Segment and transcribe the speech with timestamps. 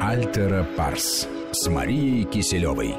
[0.00, 2.94] Альтера Парс с Марией Киселевой.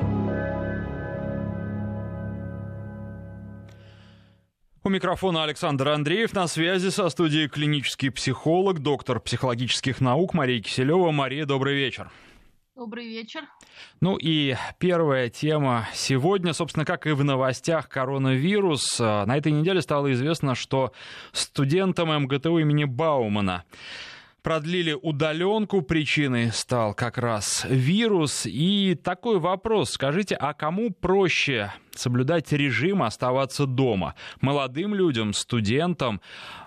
[4.83, 6.33] У микрофона Александр Андреев.
[6.33, 11.11] На связи со студией клинический психолог, доктор психологических наук Мария Киселева.
[11.11, 12.11] Мария, добрый вечер.
[12.75, 13.43] Добрый вечер.
[14.01, 18.99] Ну и первая тема сегодня, собственно, как и в новостях коронавирус.
[18.99, 20.91] На этой неделе стало известно, что
[21.31, 23.63] студентам МГТУ имени Баумана
[24.45, 28.45] продлили удаленку, причиной стал как раз вирус.
[28.45, 34.13] И такой вопрос, скажите, а кому проще соблюдать режим, оставаться дома?
[34.41, 36.21] Молодым людям, студентам,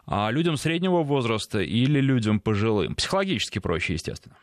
[0.07, 2.97] а людям среднего возраста или людям пожилым?
[2.97, 4.35] Психологически проще, естественно.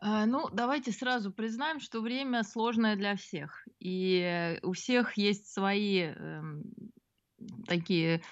[0.00, 3.68] А, ну, давайте сразу признаем, что время сложное для всех.
[3.80, 6.42] И у всех есть свои э,
[7.66, 8.22] такие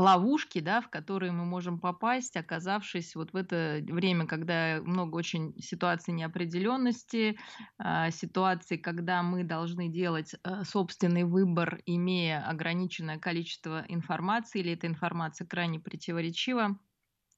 [0.00, 5.54] ловушки, да, в которые мы можем попасть, оказавшись вот в это время, когда много очень
[5.60, 7.38] ситуаций неопределенности,
[7.78, 14.86] а, ситуаций, когда мы должны делать э, собственный выбор, имея ограниченное количество информации, или эта
[14.86, 16.78] информация крайне противоречива.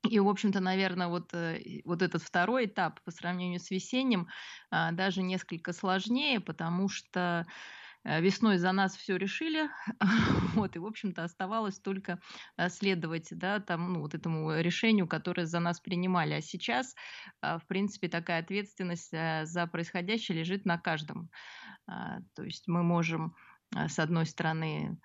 [0.08, 4.28] И, в общем-то, наверное, вот, э, вот этот второй этап по сравнению с весенним
[4.70, 7.46] а, даже несколько сложнее, потому что
[8.04, 9.68] весной за нас все решили,
[10.54, 12.20] вот, и, в общем-то, оставалось только
[12.56, 16.34] э, следовать, да, там, ну, вот этому решению, которое за нас принимали.
[16.34, 16.94] А сейчас,
[17.42, 21.30] э, в принципе, такая ответственность за происходящее лежит на каждом.
[21.86, 23.34] То есть мы можем,
[23.74, 24.98] с одной стороны,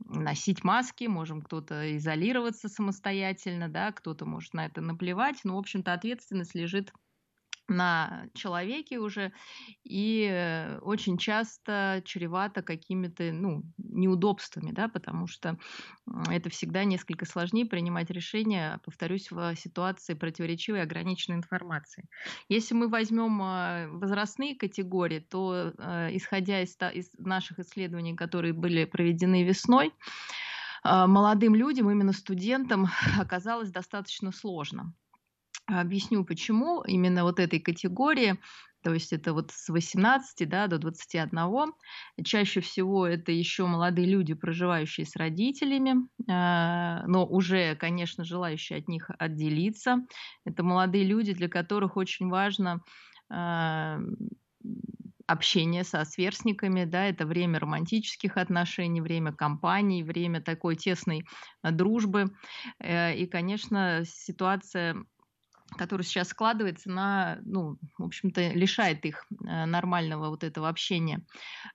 [0.00, 5.92] носить маски, можем кто-то изолироваться самостоятельно, да, кто-то может на это наплевать, но, в общем-то,
[5.92, 6.92] ответственность лежит
[7.68, 9.32] на человеке уже
[9.84, 15.58] и э, очень часто чревато какими-то ну, неудобствами, да, потому что
[16.30, 22.06] это всегда несколько сложнее принимать решения, повторюсь, в ситуации противоречивой и ограниченной информации.
[22.48, 28.84] Если мы возьмем а, возрастные категории, то э, исходя из, из наших исследований, которые были
[28.84, 29.92] проведены весной,
[30.84, 32.88] молодым людям, именно студентам,
[33.18, 34.92] оказалось достаточно сложно.
[35.66, 38.38] Объясню, почему именно вот этой категории,
[38.82, 41.72] то есть это вот с 18 да, до 21.
[42.22, 48.88] Чаще всего это еще молодые люди, проживающие с родителями, а, но уже, конечно, желающие от
[48.88, 50.04] них отделиться.
[50.44, 52.82] Это молодые люди, для которых очень важно
[53.30, 54.00] а,
[55.26, 61.24] общение со сверстниками, да, это время романтических отношений, время компаний, время такой тесной
[61.62, 62.32] дружбы.
[62.78, 64.96] Э, и, конечно, ситуация
[65.76, 71.22] который сейчас складывается на, ну, в общем-то, лишает их э, нормального вот этого общения.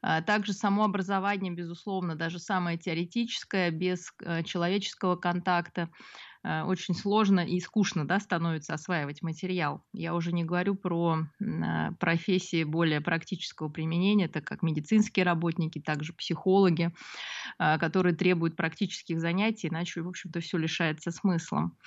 [0.01, 5.89] А также само образование, безусловно, даже самое теоретическое, без э, человеческого контакта,
[6.43, 9.83] э, очень сложно и скучно да, становится осваивать материал.
[9.91, 11.25] Я уже не говорю про
[11.99, 16.93] профессии более практического применения, так как медицинские работники, также психологи,
[17.57, 21.77] которые требуют практических занятий, иначе, в общем-то, все лишается смыслом.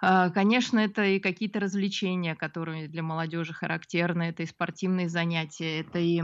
[0.00, 5.98] А, конечно, это и какие-то развлечения, которые для молодежи характерны, это и спортивные занятия, это
[5.98, 6.22] и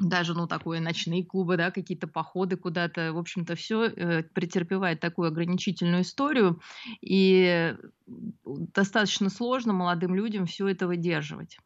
[0.00, 5.28] даже, ну, такое ночные клубы, да, какие-то походы куда-то, в общем-то, все э, претерпевает такую
[5.28, 6.60] ограничительную историю,
[7.00, 7.74] и
[8.46, 11.58] достаточно сложно молодым людям все это выдерживать.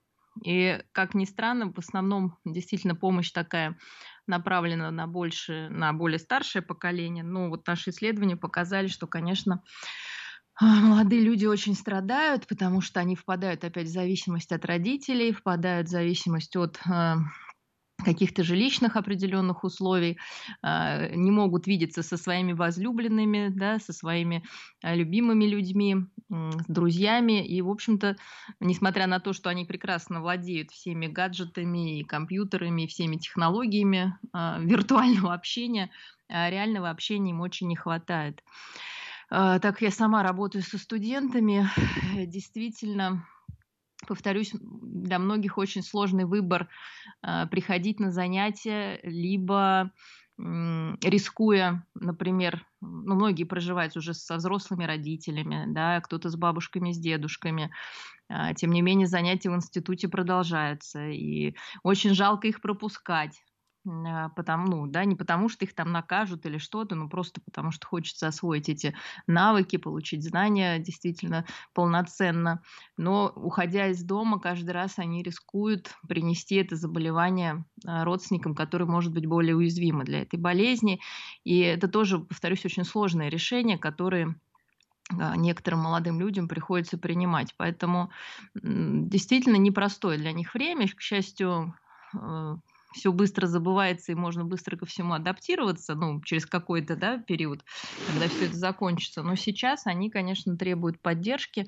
[0.44, 3.76] И, как ни странно, в основном действительно помощь такая
[4.26, 7.22] направлена на больше, на более старшее поколение.
[7.22, 9.62] Но вот наши исследования показали, что, конечно, а,
[10.60, 15.90] молодые люди очень страдают, потому что они впадают опять в зависимость от родителей, впадают в
[15.90, 17.14] зависимость от э,
[18.04, 20.18] каких-то жилищных определенных условий,
[20.62, 24.44] э, не могут видеться со своими возлюбленными, да, со своими
[24.82, 25.96] любимыми людьми,
[26.28, 27.46] с друзьями.
[27.46, 28.16] И, в общем-то,
[28.60, 35.34] несмотря на то, что они прекрасно владеют всеми гаджетами и компьютерами, и всеми технологиями виртуального
[35.34, 35.90] общения,
[36.28, 38.42] реального общения им очень не хватает.
[39.34, 41.66] А, так я сама работаю со студентами.
[42.26, 43.26] Действительно,
[44.06, 46.68] повторюсь, для многих очень сложный выбор
[47.22, 49.90] а, приходить на занятия, либо
[50.38, 57.70] рискуя, например, ну, многие проживают уже со взрослыми родителями, да, кто-то с бабушками, с дедушками.
[58.28, 61.54] А, тем не менее, занятия в институте продолжаются, и
[61.84, 63.42] очень жалко их пропускать.
[63.84, 67.72] А, потому, ну, да, не потому что их там накажут или что-то, но просто потому
[67.72, 68.94] что хочется освоить эти
[69.26, 72.62] навыки, получить знания действительно полноценно.
[72.96, 79.12] Но уходя из дома, каждый раз они рискуют принести это заболевание а, родственникам, которые, может
[79.12, 81.00] быть, более уязвимы для этой болезни.
[81.42, 84.36] И это тоже, повторюсь, очень сложное решение, которое
[85.10, 87.54] а, некоторым молодым людям приходится принимать.
[87.56, 88.12] Поэтому
[88.54, 90.86] действительно непростое для них время.
[90.88, 91.74] К счастью,
[92.92, 97.64] все быстро забывается и можно быстро ко всему адаптироваться, ну, через какой-то да, период,
[98.06, 99.22] когда все это закончится.
[99.22, 101.66] Но сейчас они, конечно, требуют поддержки,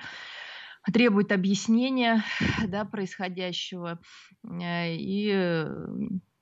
[0.92, 2.24] требуют объяснения
[2.66, 4.00] да, происходящего.
[4.44, 5.64] Э, и,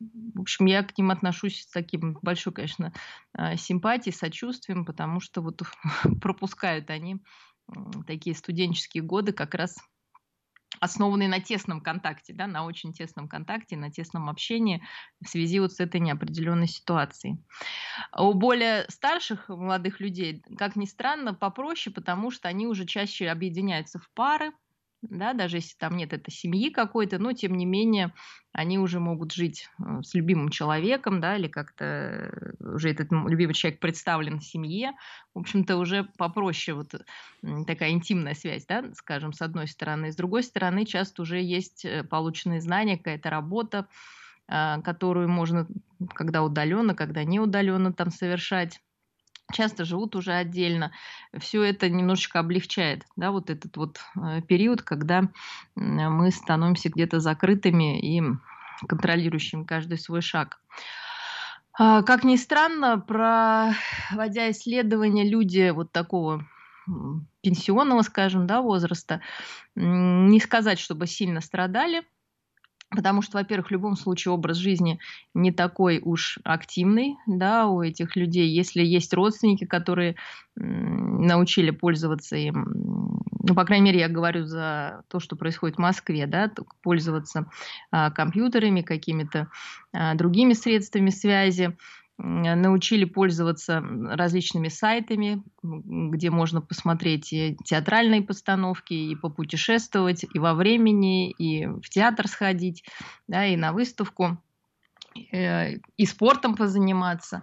[0.00, 2.92] в общем, я к ним отношусь с таким большой, конечно,
[3.36, 5.62] э, симпатией, сочувствием, потому что вот
[6.20, 7.18] пропускают они
[8.06, 9.78] такие студенческие годы как раз
[10.80, 14.82] основанный на тесном контакте, да, на очень тесном контакте, на тесном общении
[15.22, 17.38] в связи вот с этой неопределенной ситуацией.
[18.16, 23.98] У более старших молодых людей, как ни странно, попроще, потому что они уже чаще объединяются
[23.98, 24.52] в пары,
[25.02, 28.12] да, даже если там нет этой семьи какой-то, но тем не менее
[28.52, 33.54] они уже могут жить э, с любимым человеком, да, или как-то э, уже этот любимый
[33.54, 34.92] человек представлен в семье,
[35.34, 36.94] в общем-то уже попроще вот
[37.66, 42.04] такая интимная связь, да, скажем, с одной стороны, с другой стороны часто уже есть э,
[42.04, 43.88] полученные знания, какая-то работа,
[44.48, 45.66] которую можно
[46.14, 48.80] когда удаленно, когда не удаленно там совершать
[49.52, 50.92] часто живут уже отдельно.
[51.38, 55.24] Все это немножечко облегчает, да, вот этот вот э, период, когда
[55.74, 58.22] мы становимся где-то закрытыми и
[58.86, 60.60] контролирующим каждый свой шаг.
[61.78, 66.46] А, как ни странно, проводя исследования, люди вот такого
[67.42, 69.20] пенсионного, скажем, да, возраста,
[69.74, 72.02] не сказать, чтобы сильно страдали
[72.94, 74.98] Потому что, во-первых, в любом случае образ жизни
[75.34, 78.48] не такой уж активный да, у этих людей.
[78.48, 80.16] Если есть родственники, которые
[80.54, 86.26] научили пользоваться им, ну, по крайней мере, я говорю за то, что происходит в Москве,
[86.26, 86.50] да,
[86.82, 87.50] пользоваться
[87.90, 89.48] а, компьютерами, какими-то
[89.92, 91.76] а, другими средствами связи,
[92.24, 101.32] научили пользоваться различными сайтами, где можно посмотреть и театральные постановки, и попутешествовать, и во времени,
[101.32, 102.84] и в театр сходить,
[103.26, 104.40] да, и на выставку,
[105.32, 107.42] э, и спортом позаниматься.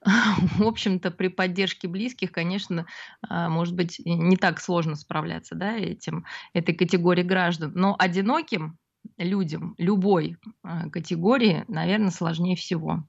[0.00, 2.86] В общем-то, при поддержке близких, конечно,
[3.28, 6.24] а, может быть, не так сложно справляться да, этим,
[6.54, 7.72] этой категории граждан.
[7.74, 8.78] Но одиноким
[9.18, 13.04] людям любой а, категории, наверное, сложнее всего.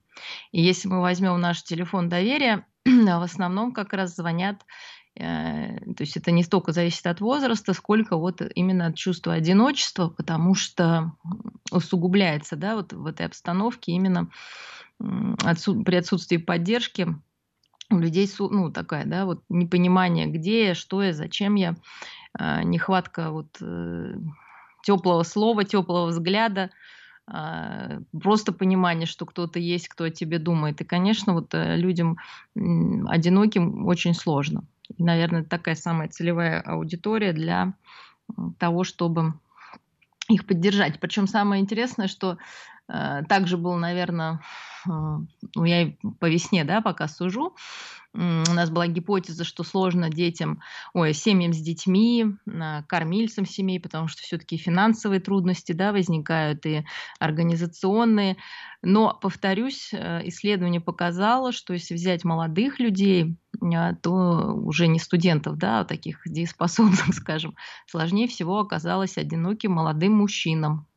[0.52, 4.66] И если мы возьмем наш телефон доверия, в основном как раз звонят
[5.16, 10.10] э, то есть это не столько зависит от возраста, сколько вот именно от чувства одиночества,
[10.10, 11.14] потому что
[11.72, 14.30] усугубляется, да, вот в этой обстановке именно
[15.00, 17.08] при отсутствии поддержки
[17.90, 21.76] у людей, ну, такая, да, вот непонимание, где я, что я, зачем я,
[22.38, 24.16] э, нехватка вот э,
[24.88, 26.70] теплого слова, теплого взгляда,
[27.30, 30.80] а, просто понимание, что кто-то есть, кто о тебе думает.
[30.80, 32.18] И, конечно, вот э, людям
[32.56, 34.64] одиноким очень сложно.
[34.98, 37.74] И, наверное, такая самая целевая аудитория для
[38.60, 39.34] того, чтобы
[40.30, 41.02] их поддержать.
[41.02, 42.38] Причем самое интересное, что
[42.88, 44.42] также был, наверное,
[44.86, 47.56] э, ну, я по весне, да, пока сужу,
[48.14, 48.20] у
[48.54, 50.62] нас была гипотеза, что сложно детям,
[50.94, 52.26] ой, семьям с детьми,
[52.88, 56.84] кормильцам семей, потому что все-таки финансовые трудности да, возникают и
[57.20, 58.38] организационные.
[58.82, 63.38] Но, повторюсь, э, исследование показало, что если взять молодых людей,
[64.02, 67.56] то уже не студентов, да, а таких дееспособных, скажем,
[67.86, 70.88] сложнее всего оказалось одиноким молодым мужчинам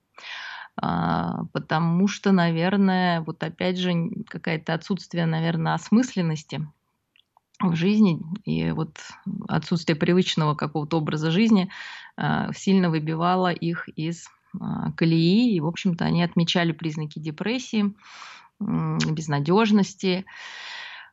[0.81, 3.93] потому что, наверное, вот опять же
[4.27, 6.67] какое-то отсутствие, наверное, осмысленности
[7.61, 8.99] в жизни, и вот
[9.49, 11.71] отсутствие привычного какого-то образа жизни
[12.17, 14.59] э, сильно выбивало их из э,
[14.97, 17.95] колеи, и, в общем-то, они отмечали признаки депрессии,
[18.61, 20.25] безнадежности.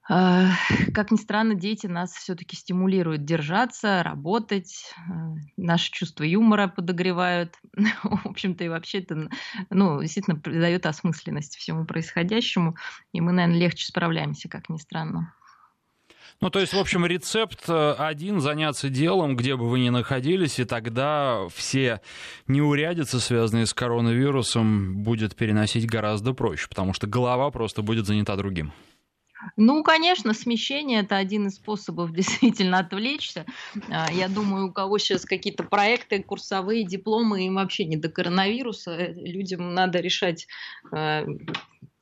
[0.10, 0.48] Э,
[0.94, 5.12] как ни странно, дети нас все-таки стимулируют держаться, работать, э,
[5.58, 7.56] наши чувства юмора подогревают.
[8.04, 9.30] В общем-то, и вообще это
[9.70, 12.76] ну, действительно придает осмысленность всему происходящему,
[13.12, 15.34] и мы, наверное, легче справляемся, как ни странно.
[16.40, 20.60] Ну, то есть, в общем, рецепт э, один— заняться делом, где бы вы ни находились,
[20.60, 22.00] и тогда все
[22.46, 28.72] неурядицы, связанные с коронавирусом, будет переносить гораздо проще, потому что голова просто будет занята другим.
[29.56, 33.46] Ну, конечно, смещение– это один из способов действительно отвлечься.
[33.90, 38.92] А, я думаю, у кого сейчас какие-то проекты, курсовые, дипломы, им вообще не до коронавируса.
[38.92, 40.48] Э, людям надо решать
[40.92, 41.26] э,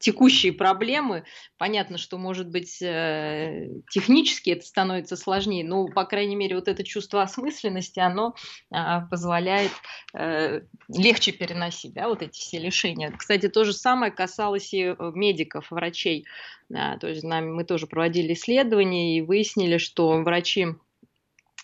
[0.06, 1.24] текущие проблемы.
[1.58, 6.84] Понятно, что, может быть, э, технически это становится сложнее, но, по крайней мере, вот это
[6.84, 8.36] чувство осмысленности, оно
[8.72, 9.72] а, позволяет
[10.14, 13.12] э, легче переносить да, вот эти все лишения.
[13.18, 16.28] Кстати, то же самое касалось и э, медиков, врачей.
[16.70, 20.74] То есть мы тоже проводили исследования и выяснили, что врачи а,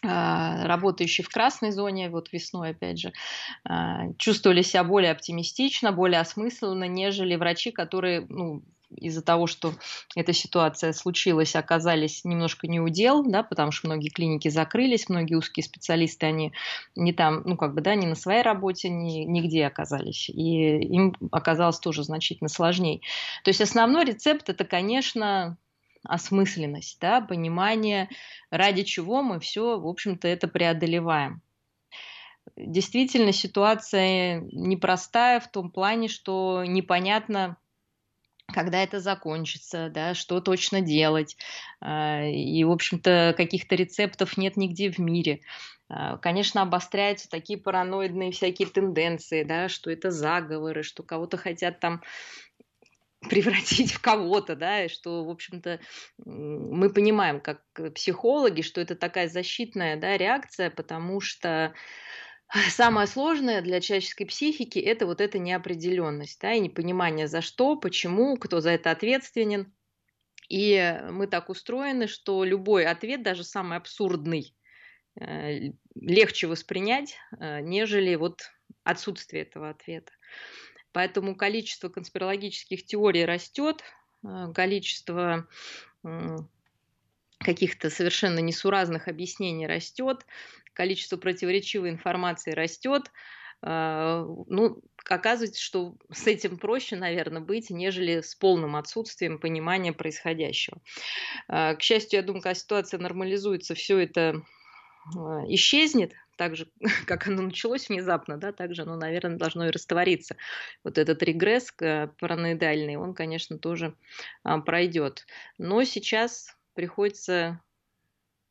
[0.03, 3.13] работающие в красной зоне, вот весной, опять же,
[3.63, 8.63] а, чувствовали себя более оптимистично, более осмысленно, нежели врачи, которые ну,
[8.95, 9.73] из-за того, что
[10.15, 15.63] эта ситуация случилась, оказались немножко не удел, да, потому что многие клиники закрылись, многие узкие
[15.63, 16.53] специалисты, они
[16.95, 20.29] не там, ну, как бы, да, не на своей работе, ни, нигде оказались.
[20.29, 23.01] И им оказалось тоже значительно сложнее.
[23.43, 25.57] То есть основной рецепт это, конечно,
[26.03, 28.09] осмысленность, да, понимание,
[28.49, 31.41] ради чего мы все, в общем-то, это преодолеваем.
[32.55, 37.57] Действительно, ситуация непростая в том плане, что непонятно,
[38.51, 41.37] когда это закончится, да, что точно делать.
[41.79, 45.41] А, и, в общем-то, каких-то рецептов нет нигде в мире.
[45.87, 52.01] А, конечно, обостряются такие параноидные всякие тенденции, да, что это заговоры, что кого-то хотят там
[53.29, 55.79] превратить в кого-то, да, и что, в общем-то,
[56.25, 57.61] мы понимаем, как
[57.93, 61.73] психологи, что это такая защитная, да, реакция, потому что
[62.69, 68.37] самое сложное для человеческой психики– это вот эта неопределенность, да, и непонимание за что, почему,
[68.37, 69.71] кто за это ответственен.
[70.49, 74.53] И мы так устроены, что любой ответ, даже самый абсурдный,
[75.19, 78.41] э, легче воспринять, э, нежели вот
[78.83, 80.11] отсутствие этого ответа.
[80.93, 83.83] Поэтому количество конспирологических теорий растет,
[84.23, 85.47] э, количество
[87.37, 90.25] каких-то совершенно несуразных объяснений растет,
[90.73, 93.11] количество противоречивой информации растет.
[93.63, 100.81] Э, ну, оказывается, что с этим проще, наверное, быть, нежели с полным отсутствием понимания происходящего.
[101.47, 104.41] Э, к счастью, я думаю, когда ситуация нормализуется, все это
[105.47, 106.67] исчезнет, так же,
[107.05, 110.37] как оно началось внезапно, да, так же оно, наверное, должно и раствориться.
[110.83, 113.95] Вот этот регресс параноидальный, он, конечно, тоже
[114.41, 115.27] а, пройдет.
[115.59, 117.61] Но сейчас приходится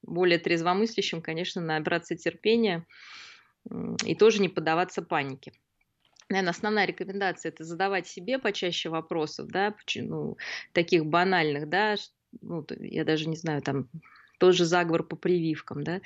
[0.02, 2.86] более трезвомыслящим, конечно, набраться терпения
[4.06, 5.52] и тоже не поддаваться панике.
[6.28, 10.36] Наверное, основная рекомендация– это задавать себе почаще вопросов, да, ну,
[10.72, 11.96] таких банальных, да,
[12.40, 13.88] ну, я даже не знаю, там,
[14.40, 16.00] тот же заговор по прививкам, да.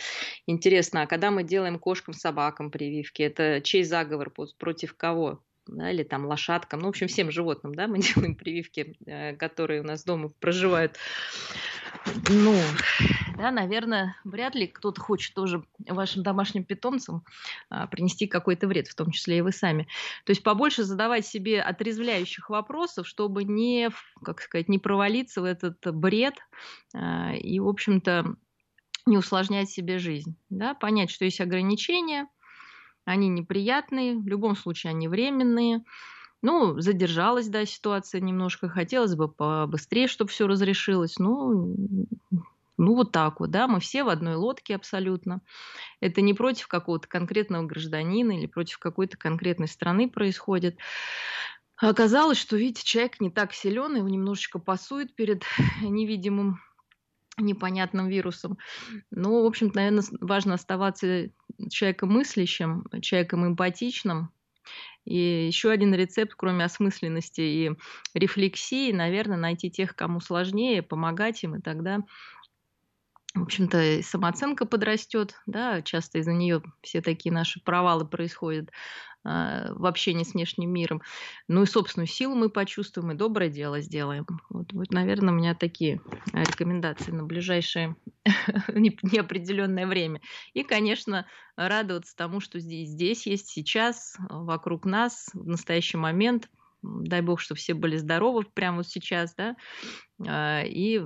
[0.46, 5.40] Интересно, а когда мы делаем кошкам, собакам прививки, это чей заговор против кого?
[5.66, 9.80] да, или там лошадкам, ну, в общем, всем животным, да, мы делаем прививки, э, которые
[9.80, 10.96] у нас дома проживают.
[12.28, 12.54] Ну,
[13.36, 17.24] да, наверное, вряд ли кто-то хочет тоже вашим домашним питомцам
[17.68, 19.88] а, принести какой-то вред, в том числе и вы сами.
[20.24, 23.90] То есть побольше задавать себе отрезвляющих вопросов, чтобы не,
[24.22, 26.34] как сказать, не провалиться в этот бред
[26.94, 28.36] а, и, в общем-то,
[29.06, 30.36] не усложнять себе жизнь.
[30.48, 30.74] Да?
[30.74, 32.28] Понять, что есть ограничения,
[33.04, 35.84] они неприятные, в любом случае они временные.
[36.40, 38.68] Ну, задержалась, да, ситуация немножко.
[38.68, 41.18] Хотелось бы побыстрее, чтобы все разрешилось.
[41.18, 41.74] Ну,
[42.76, 45.40] ну, вот так вот, да, мы все в одной лодке абсолютно.
[46.00, 50.78] Это не против какого-то конкретного гражданина или против какой-то конкретной страны происходит.
[51.76, 55.44] Оказалось, что, видите, человек не так силен, его немножечко пасует перед
[55.82, 56.60] невидимым
[57.36, 58.58] непонятным вирусом.
[59.10, 61.30] Ну, в общем-то, наверное, важно оставаться
[61.68, 64.30] человеком мыслящим, человеком эмпатичным.
[65.04, 67.72] И еще один рецепт, кроме осмысленности и
[68.14, 72.04] рефлексии, наверное, найти тех, кому сложнее, помогать им, и тогда
[73.34, 78.70] в общем-то, самооценка подрастет, да, часто из-за нее все такие наши провалы происходят
[79.24, 81.02] э, в общении с внешним миром.
[81.48, 84.26] Ну и собственную силу мы почувствуем, и доброе дело сделаем.
[84.50, 86.00] Вот, вот наверное, у меня такие
[86.32, 87.96] рекомендации на ближайшее
[88.68, 90.20] неопределенное время.
[90.52, 91.26] И, конечно,
[91.56, 96.48] радоваться тому, что здесь, здесь есть сейчас, вокруг нас, в настоящий момент–
[96.84, 99.56] дай бог, что все были здоровы прямо вот сейчас, да,
[100.26, 101.00] а, и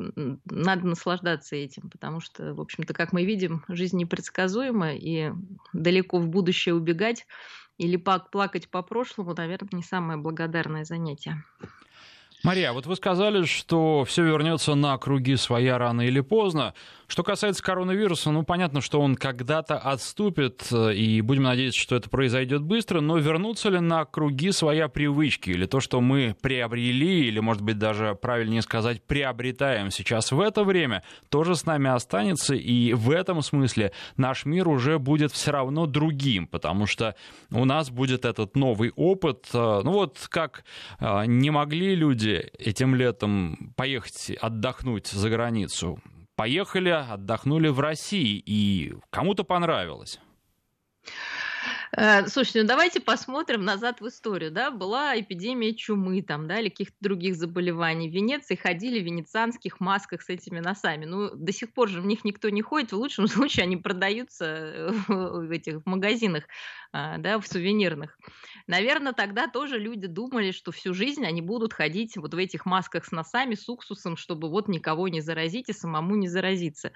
[0.45, 5.33] надо наслаждаться этим, потому что, в общем-то, как мы видим, жизнь непредсказуема, и
[5.73, 7.27] далеко в будущее убегать
[7.79, 11.45] или плакать по прошлому, наверное, не самое благодарное занятие.
[12.45, 16.73] Мария, вот вы сказали, что все вернется на круги своя рано или поздно.
[17.09, 22.63] Что касается коронавируса, ну, понятно, что он когда-то отступит, и будем надеяться, что это произойдет
[22.63, 27.63] быстро, но вернутся ли на круги своя привычки, или то, что мы приобрели, или, может
[27.63, 33.11] быть, даже правильнее сказать, приобретаем сейчас в это время, тоже с нами останется, и в
[33.11, 37.17] этом смысле наш мир уже будет все равно другим, потому что
[37.51, 39.47] у нас будет этот новый опыт.
[39.55, 40.63] Ну вот как
[41.01, 46.01] а, не могли люди этим летом поехать отдохнуть за границу,
[46.37, 50.21] поехали, отдохнули в России, и кому-то понравилось.
[51.97, 56.69] Э, слушайте, ну давайте посмотрим назад в историю, да, была эпидемия чумы там, да, или
[56.69, 58.09] каких-то других заболеваний.
[58.09, 61.07] В Венеции ходили в венецианских масках с этими носами.
[61.07, 64.95] Ну, до сих пор же в них никто не ходит, в лучшем случае они продаются
[65.09, 66.45] в этих магазинах,
[66.93, 68.19] а, да, в сувенирных.
[68.69, 73.05] Наверное, тогда тоже люди думали, что всю жизнь они будут ходить вот в этих масках
[73.07, 76.93] с носами, с уксусом, чтобы вот никого не заразить и самому не заразиться.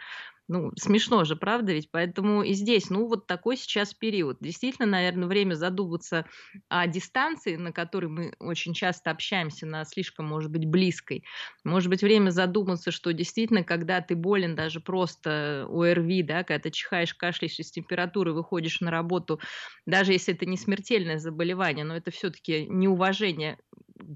[0.49, 1.90] Ну, смешно же, правда ведь?
[1.90, 4.38] Поэтому и здесь, ну, вот такой сейчас период.
[4.40, 6.26] Действительно, наверное, время задуматься
[6.68, 11.25] о дистанции, на которой мы очень часто общаемся, на слишком, может быть, близкой.
[11.64, 16.70] Может быть, время задуматься, что действительно, когда ты болен даже просто ОРВИ, да, когда ты
[16.70, 19.40] чихаешь, кашляешь из температуры, выходишь на работу,
[19.87, 23.58] даже если это не смертельное заболевание, но это все-таки неуважение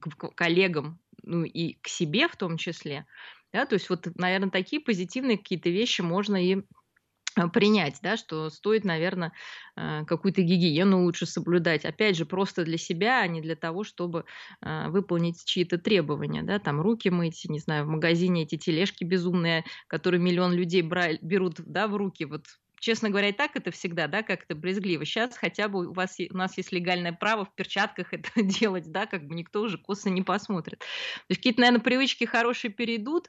[0.00, 3.06] к коллегам, ну и к себе в том числе,
[3.53, 6.57] да, то есть вот, наверное, такие позитивные какие-то вещи можно и
[7.37, 9.33] э, принять, да, что стоит, наверное,
[9.76, 11.85] э, какую-то гигиену лучше соблюдать.
[11.85, 14.25] Опять же, просто для себя, а не для того, чтобы
[14.62, 19.65] э, выполнить чьи-то требования, да, там руки мыть, не знаю, в магазине эти тележки безумные,
[19.88, 22.47] которые миллион людей брали, берут, да, в руки, вот
[22.80, 25.04] честно говоря, и так это всегда, да, как-то брезгливо.
[25.04, 29.06] Сейчас хотя бы у, вас, у нас есть легальное право в перчатках это делать, да,
[29.06, 30.80] как бы никто уже косо не посмотрит.
[30.80, 30.87] То
[31.30, 33.28] есть какие-то, наверное, привычки хорошие перейдут,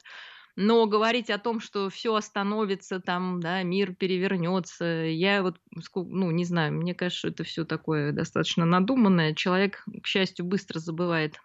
[0.56, 5.60] но говорить о том, что все остановится, там, да, мир перевернется, я вот,
[5.94, 9.34] ну, не знаю, мне кажется, это все такое достаточно надуманное.
[9.34, 11.40] Человек, к счастью, быстро забывает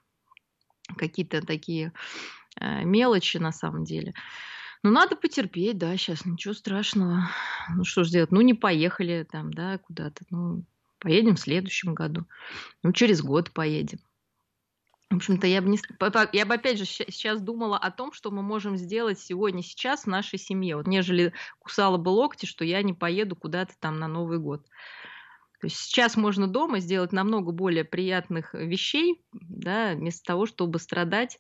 [0.98, 1.94] какие-то такие
[2.60, 4.16] э, мелочи на самом деле.
[4.84, 7.30] Ну, надо потерпеть, да, сейчас ничего страшного.
[7.74, 8.32] Ну, что ж делать?
[8.32, 10.26] Ну, не поехали там, да, куда-то.
[10.30, 10.66] Ну,
[11.00, 12.26] поедем в следующем году.
[12.84, 14.00] Ну, через год поедем.
[15.10, 15.80] В общем-то, я бы, не,
[16.34, 20.08] я бы опять же сейчас думала о том, что мы можем сделать сегодня, сейчас в
[20.08, 24.40] нашей семье, вот, нежели кусала бы локти, что я не поеду куда-то там на Новый
[24.40, 24.66] год.
[25.64, 31.40] То есть сейчас можно дома сделать намного более приятных вещей, да, вместо того, чтобы страдать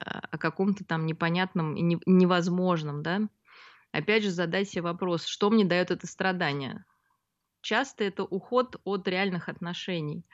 [0.00, 3.28] а, о каком-то там непонятном и невозможном, да.
[3.92, 6.86] Опять же, задать себе вопрос, что мне дает это страдание?
[7.60, 10.24] Часто это уход от реальных отношений.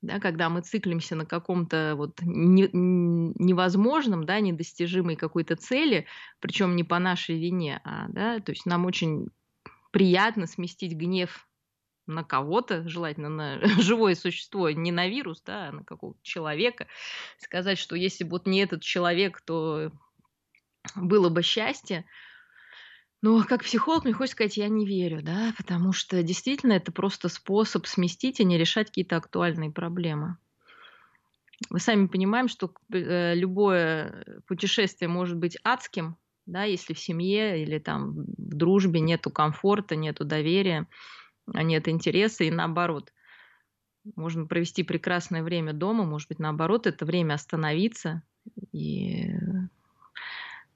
[0.00, 6.06] Да, когда мы циклимся на каком-то вот не, невозможном, да, недостижимой какой-то цели,
[6.40, 9.28] причем не по нашей вине, а, да, то есть нам очень
[9.90, 11.46] приятно сместить гнев
[12.06, 16.86] на кого-то, желательно на живое существо, не на вирус, да, а на какого-то человека,
[17.38, 19.90] сказать, что если бы вот не этот человек, то
[20.94, 22.04] было бы счастье.
[23.22, 27.30] Но как психолог мне хочется сказать, я не верю, да, потому что действительно это просто
[27.30, 30.36] способ сместить и не решать какие-то актуальные проблемы.
[31.70, 37.78] Мы сами понимаем, что э, любое путешествие может быть адским, да, если в семье или
[37.78, 40.86] там в дружбе нету комфорта, нету доверия а
[41.46, 43.12] нет интереса, и наоборот.
[44.16, 48.22] Можно провести прекрасное время дома, может быть, наоборот, это время остановиться
[48.72, 49.30] и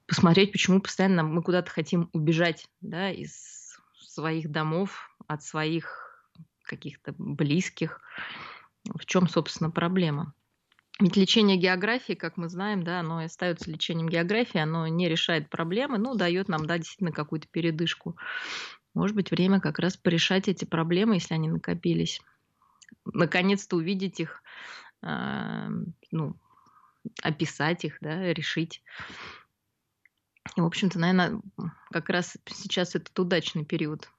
[0.07, 6.27] посмотреть, почему постоянно мы куда-то хотим убежать да, из своих домов, от своих
[6.63, 8.01] каких-то близких.
[8.85, 10.33] В чем, собственно, проблема?
[10.99, 15.97] Ведь лечение географии, как мы знаем, да, оно остается лечением географии, оно не решает проблемы,
[15.97, 18.17] но дает нам, да, действительно какую-то передышку.
[18.93, 22.21] Может быть, время как раз порешать эти проблемы, если они накопились.
[23.05, 24.41] Наконец-то увидеть их,
[25.03, 25.69] э,
[26.11, 26.35] ну,
[27.21, 28.81] описать их, да, решить.
[30.55, 31.41] И, в общем-то, наверное,
[31.91, 34.09] как раз сейчас этот удачный период,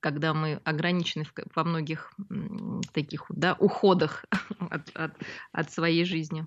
[0.00, 2.12] когда мы ограничены во многих
[2.92, 4.24] таких да, уходах
[4.70, 5.12] от, от,
[5.52, 6.46] от своей жизни.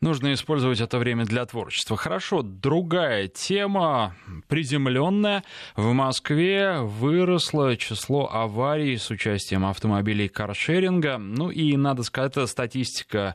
[0.00, 1.96] Нужно использовать это время для творчества.
[1.96, 4.14] Хорошо, другая тема,
[4.48, 5.44] приземленная.
[5.76, 11.16] В Москве выросло число аварий с участием автомобилей каршеринга.
[11.16, 13.34] Ну и, надо сказать, это статистика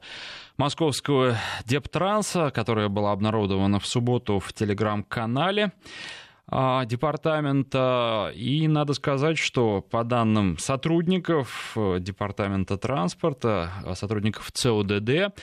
[0.57, 5.71] московского Дептранса, которая была обнародована в субботу в телеграм-канале.
[6.51, 8.31] А, департамента.
[8.35, 15.35] И надо сказать, что по данным сотрудников э, департамента транспорта, э, сотрудников ЦОДД,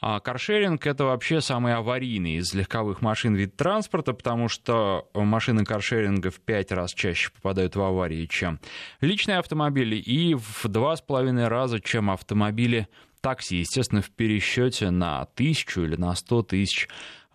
[0.00, 6.30] а, каршеринг это вообще самый аварийный из легковых машин вид транспорта, потому что машины каршеринга
[6.30, 8.58] в пять раз чаще попадают в аварии, чем
[9.02, 12.88] личные автомобили, и в два с половиной раза, чем автомобили
[13.20, 16.88] такси, естественно, в пересчете на тысячу или на сто тысяч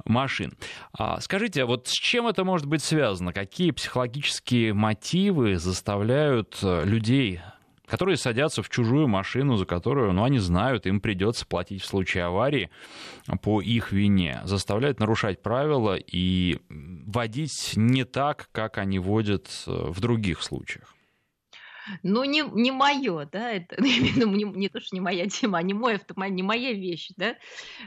[0.06, 0.54] машин.
[0.94, 3.34] А скажите, а вот с чем это может быть связано?
[3.34, 7.42] Какие психологические мотивы заставляют э, людей
[7.92, 12.24] которые садятся в чужую машину, за которую, ну, они знают, им придется платить в случае
[12.24, 12.70] аварии
[13.42, 20.00] по их вине, заставляют нарушать правила и водить не так, как они водят э, в
[20.00, 20.96] других случаях.
[22.04, 25.62] Ну, не, не мое, да, это именно не, не то, что не моя тема, а
[25.62, 27.36] не мой автомобиль, не моя вещь, да.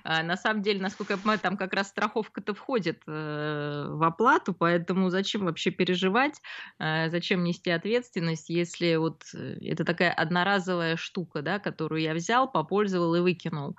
[0.02, 4.54] А, на самом деле, насколько я понимаю, там как раз страховка-то входит э, в оплату,
[4.54, 6.40] поэтому зачем вообще переживать,
[6.78, 12.50] э, зачем нести ответственность, если вот э, это такая одноразовая штука, да, которую я взял,
[12.50, 13.76] попользовал и выкинул.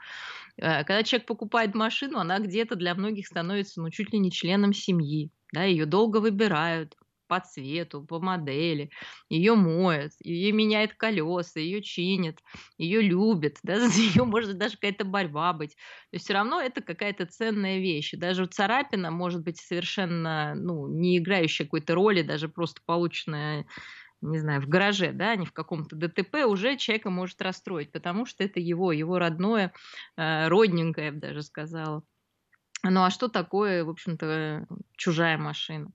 [0.57, 4.73] Э, когда человек покупает машину, она где-то для многих становится, ну, чуть ли не членом
[4.73, 6.95] семьи, да, ее долго выбирают,
[7.27, 8.89] по цвету, по модели,
[9.29, 12.39] ее моют, ее меняют колеса, ее чинят,
[12.77, 15.75] ее любят, да, за нее может даже какая-то борьба быть.
[15.75, 18.13] То есть все равно это какая-то ценная вещь.
[18.13, 23.65] Даже царапина может быть совершенно ну, не играющая какой-то роли, даже просто полученная
[24.21, 28.25] не знаю, в гараже, да, а не в каком-то ДТП, уже человека может расстроить, потому
[28.25, 29.73] что это его, его родное,
[30.17, 32.03] э, родненькое, я бы даже сказала.
[32.83, 35.89] Ну а что такое, в общем-то, чужая машина?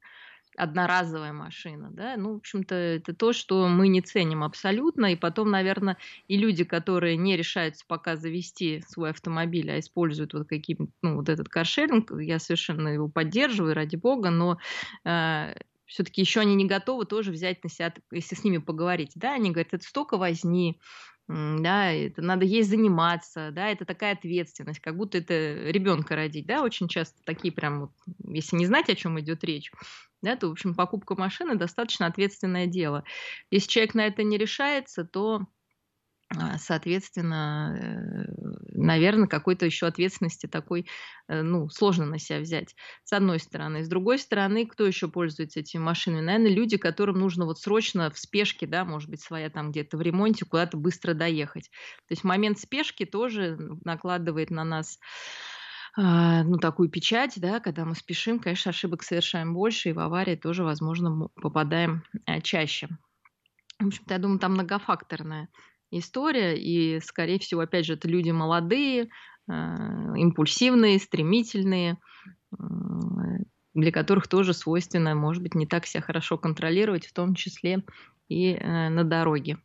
[0.61, 5.51] Одноразовая машина, да, ну, в общем-то, это то, что мы не ценим абсолютно, и потом,
[5.51, 5.97] наверное,
[6.29, 11.29] и люди, которые не решаются пока завести свой автомобиль, а используют вот каким, ну, вот
[11.29, 14.59] этот каршеринг, я совершенно его поддерживаю, ради бога, но
[15.05, 15.55] э,
[15.87, 19.51] все-таки еще они не готовы тоже взять на себя, если с ними поговорить, да, они
[19.51, 20.79] говорят, это столько возни,
[21.27, 26.63] да, это надо ей заниматься, да, это такая ответственность, как будто это ребенка родить, да,
[26.63, 27.91] очень часто такие прям, вот,
[28.25, 29.71] если не знать, о чем идет речь,
[30.23, 33.05] да, то, в общем, покупка машины достаточно ответственное дело.
[33.51, 35.47] Если человек на это не решается, то
[36.39, 38.25] а, соответственно, э,
[38.73, 40.87] наверное, какой-то еще ответственности такой,
[41.27, 43.83] э, ну, сложно на себя взять, с одной стороны.
[43.83, 46.21] С другой стороны, кто еще пользуется этими машинами?
[46.21, 50.03] Наверное, люди, которым нужно вот срочно в спешке, да, может быть, своя там где-то в
[50.03, 51.69] ремонте, куда-то быстро доехать.
[52.07, 55.01] То есть момент спешки тоже накладывает на нас
[55.97, 60.65] ну, такую печать, да, когда мы спешим, конечно, ошибок совершаем больше, и в аварии тоже,
[60.65, 62.89] возможно, попадаем э, чаще.
[63.79, 65.49] В общем-то, я думаю, там многофакторная
[65.91, 69.09] история, и, скорее всего, опять же, это люди молодые,
[69.49, 71.99] а, импульсивные, стремительные,
[73.75, 77.85] для которых тоже свойственно, может быть, не так себя хорошо контролировать, в том числе
[78.29, 79.59] и э, на дороге.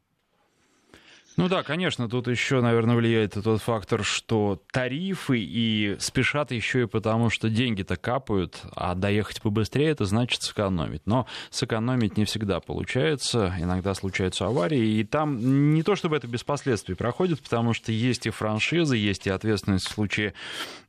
[1.38, 6.88] Ну да, конечно, тут еще, наверное, влияет тот фактор, что тарифы и спешат еще и
[6.88, 11.02] потому, что деньги-то капают, а доехать побыстрее это значит сэкономить.
[11.06, 16.46] Но сэкономить не всегда получается, иногда случаются аварии, и там не то чтобы это без
[16.46, 20.34] последствий проходит, потому что есть и франшизы, есть и ответственность в случае,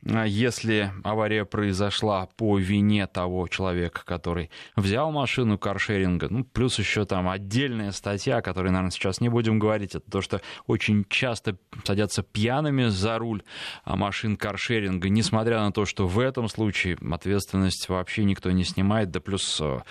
[0.05, 7.03] а, если авария произошла по вине того человека, который взял машину каршеринга, ну, плюс еще
[7.03, 11.05] там отдельная статья, о которой, наверное, сейчас не будем говорить, это то, что что очень
[11.09, 13.43] часто садятся пьяными за руль
[13.83, 19.11] а, машин каршеринга, несмотря на то, что в этом случае ответственность вообще никто не снимает,
[19.11, 19.83] да плюс а,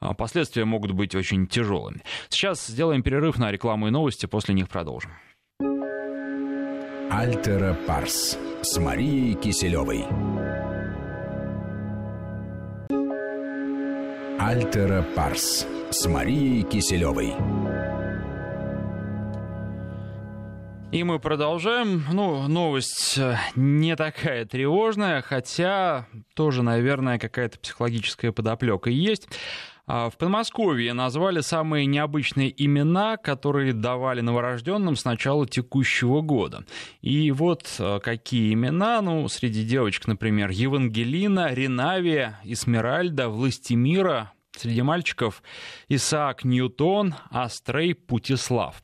[0.00, 2.02] а, последствия могут быть очень тяжелыми.
[2.28, 5.12] Сейчас сделаем перерыв на рекламу и новости, после них продолжим.
[7.10, 10.04] Альтера Парс с Марией Киселевой.
[14.38, 17.83] Альтера Парс с Марией Киселевой.
[20.94, 22.04] И мы продолжаем.
[22.12, 29.26] Ну, новость э, не такая тревожная, хотя тоже, наверное, какая-то психологическая подоплека есть.
[29.88, 36.64] А, в Подмосковье назвали самые необычные имена, которые давали новорожденным с начала текущего года.
[37.02, 45.42] И вот э, какие имена, ну, среди девочек, например, Евангелина, Ренавия, Исмеральда, Властимира, среди мальчиков
[45.88, 48.80] Исаак Ньютон, Астрей Путислав.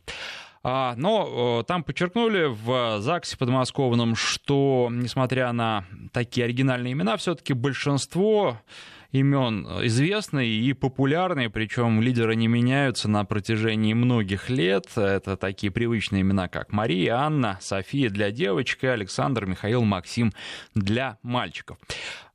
[0.62, 8.60] А, но там подчеркнули в ЗАГСе подмосковном, что, несмотря на такие оригинальные имена, все-таки большинство
[9.12, 14.86] имен известные и популярные, причем лидеры не меняются на протяжении многих лет.
[14.96, 20.32] Это такие привычные имена, как Мария, Анна, София для девочек и Александр, Михаил, Максим
[20.74, 21.78] для мальчиков.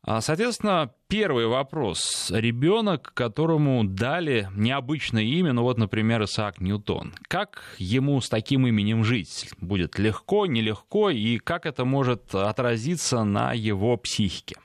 [0.08, 2.30] А, соответственно, первый вопрос.
[2.30, 7.16] Ребенок, которому дали необычное имя, ну вот, например, Исаак Ньютон.
[7.28, 9.50] Как ему с таким именем жить?
[9.60, 14.58] Будет легко, нелегко, и как это может отразиться на его психике?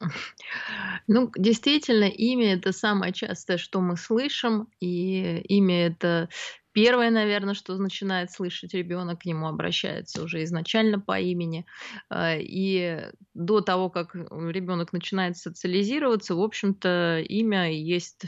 [1.06, 6.28] Ну, действительно, имя это самое частое, что мы слышим, и имя это
[6.72, 11.64] первое, наверное, что начинает слышать ребенок, к нему обращается уже изначально по имени.
[12.10, 18.26] А, и до того, как ребенок начинает социализироваться, в общем-то, имя есть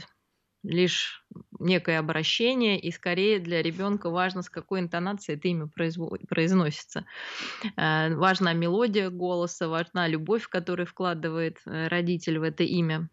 [0.63, 1.25] лишь
[1.59, 7.05] некое обращение, и скорее для ребенка важно, с какой интонацией это имя произносится.
[7.75, 13.09] А, важна мелодия голоса, важна любовь, которую вкладывает э, родитель в это имя.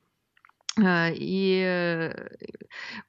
[0.79, 2.13] А, и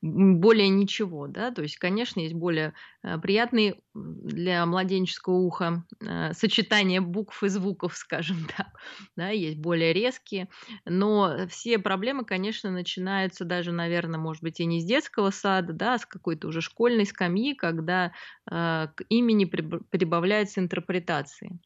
[0.01, 7.01] более ничего, да, то есть, конечно, есть более э, приятные для младенческого уха э, сочетания
[7.01, 8.67] букв и звуков, скажем так,
[9.15, 10.47] да, есть более резкие,
[10.85, 15.95] но все проблемы, конечно, начинаются даже, наверное, может быть, и не с детского сада, да,
[15.95, 18.13] а с какой-то уже школьной скамьи, когда
[18.45, 21.59] к имени прибавляются интерпретации.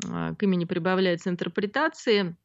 [0.00, 2.36] К имени прибавляются интерпретации,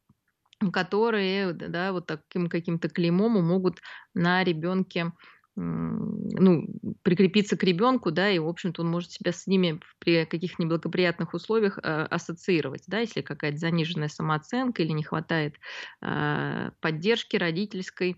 [0.72, 3.80] которые да, вот таким каким-то клеймом могут
[4.14, 5.12] на ребенке
[5.56, 6.66] ну,
[7.02, 11.32] прикрепиться к ребенку, да, и, в общем-то, он может себя с ними при каких-то неблагоприятных
[11.32, 15.54] условиях э, ассоциировать, да, если какая-то заниженная самооценка или не хватает
[16.02, 18.16] э, поддержки родительской, э,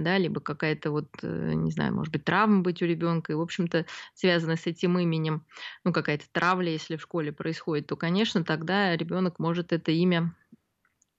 [0.00, 3.40] да, либо какая-то вот, э, не знаю, может быть, травма быть у ребенка, и, в
[3.40, 5.46] общем-то, связанная с этим именем,
[5.84, 10.34] ну, какая-то травля, если в школе происходит, то, конечно, тогда ребенок может это имя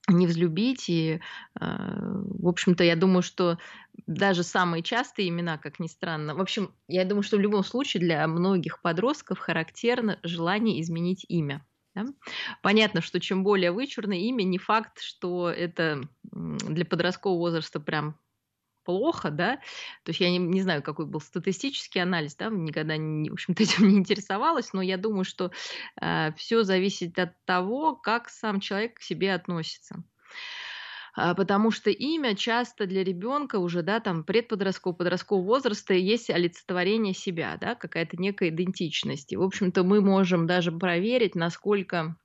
[0.07, 0.89] не взлюбить.
[0.89, 1.19] И,
[1.59, 3.57] а, в общем-то, я думаю, что
[4.05, 8.01] даже самые частые имена, как ни странно, в общем, я думаю, что в любом случае
[8.01, 11.65] для многих подростков характерно желание изменить имя.
[11.95, 12.05] Да?
[12.61, 18.19] Понятно, что чем более вычурное имя, не факт, что это для подросткового возраста прям
[18.87, 19.57] плохо, да,
[20.03, 23.63] то есть я не, не знаю, какой был статистический анализ, да, никогда, не, в общем-то,
[23.63, 25.51] этим не интересовалась, но я думаю, что
[26.01, 30.03] э, все зависит от того, как сам человек к себе относится
[31.19, 37.15] а, потому что имя часто для ребенка уже, да, там предподросткового, подросткового возраста есть олицетворение
[37.15, 39.33] себя, да, какая-то некая идентичность.
[39.33, 42.15] И, в общем-то, мы можем даже проверить, насколько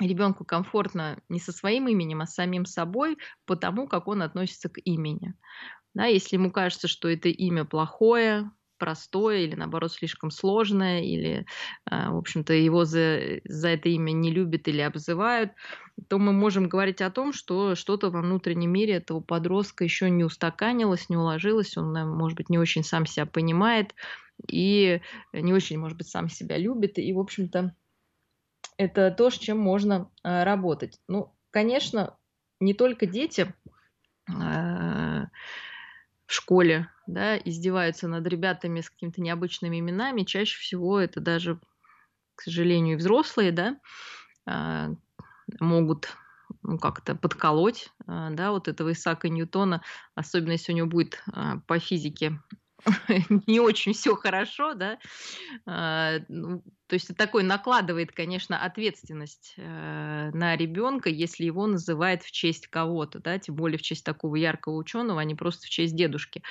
[0.00, 4.78] ребенку комфортно не со своим именем, а с самим собой, потому как он относится к
[4.84, 5.34] имени.
[5.94, 11.46] Да, если ему кажется, что это имя плохое, простое или наоборот слишком сложное, или,
[11.84, 15.52] а, в общем-то, его за, за это имя не любят или обзывают,
[16.08, 20.24] то мы можем говорить о том, что что-то во внутреннем мире этого подростка еще не
[20.24, 23.94] устаканилось, не уложилось, он, может быть, не очень сам себя понимает
[24.48, 26.98] и не очень, может быть, сам себя любит.
[26.98, 27.76] И, в общем-то,
[28.78, 30.98] это то, с чем можно а, работать.
[31.06, 32.16] Ну, конечно,
[32.60, 33.54] не только дети
[36.30, 41.58] в школе, да, издеваются над ребятами с какими-то необычными именами, чаще всего это даже,
[42.36, 43.80] к сожалению, и взрослые, да,
[44.46, 44.90] а,
[45.58, 46.16] могут
[46.62, 49.82] ну, как-то подколоть, а, да, вот этого Исаака Ньютона,
[50.14, 52.40] особенно если у него будет а, по физике
[53.46, 54.98] не очень все хорошо, да,
[55.66, 62.32] а, ну, то есть такой накладывает, конечно, ответственность э, на ребенка, если его называют в
[62.32, 65.94] честь кого-то, да, тем более в честь такого яркого ученого, а не просто в честь
[65.94, 66.42] дедушки.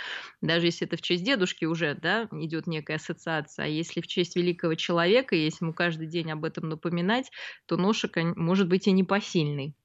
[0.42, 4.38] Даже если это в честь дедушки уже, да, идет некая ассоциация, а если в честь
[4.38, 7.32] великого человека, если ему каждый день об этом напоминать,
[7.65, 9.76] то ношек может быть и непосильный.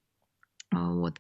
[0.70, 1.18] Вот.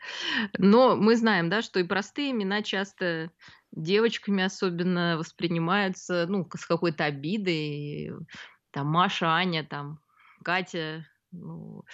[0.58, 3.30] Но мы знаем, да, что и простые имена часто
[3.76, 8.12] девочками особенно воспринимаются, ну, с какой-то обидой.
[8.70, 10.00] Там Маша, Аня, там
[10.42, 11.84] Катя, ну,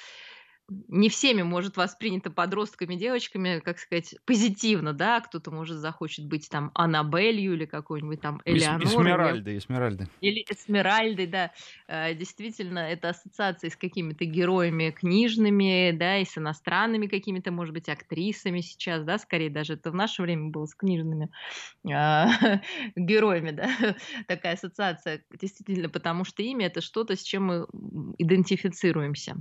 [0.88, 6.70] не всеми может воспринято подростками, девочками, как сказать, позитивно, да, кто-то может захочет быть там
[6.74, 8.86] Аннабелью или какой-нибудь там Элеонорой.
[8.86, 10.06] Эсмеральдой, Эсмеральдой.
[10.20, 11.50] Или Эсмеральдой, да.
[11.88, 17.88] Э, действительно, это ассоциации с какими-то героями книжными, да, и с иностранными какими-то, может быть,
[17.88, 21.30] актрисами сейчас, да, скорее даже это в наше время было с книжными
[21.92, 22.28] а,
[22.96, 23.68] героями, да,
[24.28, 27.66] такая ассоциация, действительно, потому что имя это что-то, с чем мы
[28.18, 29.36] идентифицируемся.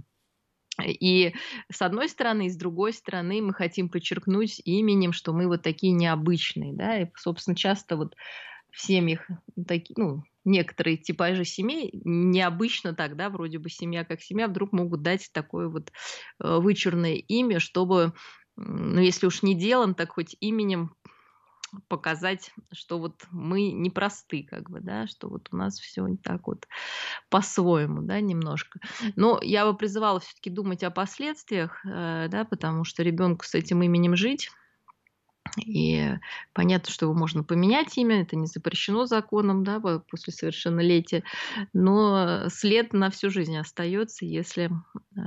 [0.82, 1.34] И
[1.71, 5.93] с одной стороны, и с другой стороны мы хотим подчеркнуть именем, что мы вот такие
[5.93, 8.15] необычные, да, и, собственно, часто вот
[8.71, 9.27] в семьях
[9.67, 15.01] такие, ну, некоторые типажи семей необычно так, да, вроде бы семья как семья, вдруг могут
[15.01, 15.91] дать такое вот
[16.41, 18.13] э, вычурное имя, чтобы,
[18.55, 20.95] ну, если уж не делом, так хоть именем
[21.88, 26.47] показать, что вот мы непросты, как бы, да, что вот у нас все не так
[26.47, 26.67] вот
[27.29, 28.79] по-своему, да, немножко.
[29.15, 33.82] Но я бы призывала все-таки думать о последствиях, э, да, потому что ребенку с этим
[33.84, 34.49] именем жить,
[35.58, 36.15] и
[36.53, 41.23] понятно, что его можно поменять имя, это не запрещено законом, да, после совершеннолетия,
[41.73, 44.69] но след на всю жизнь остается, если
[45.17, 45.19] э,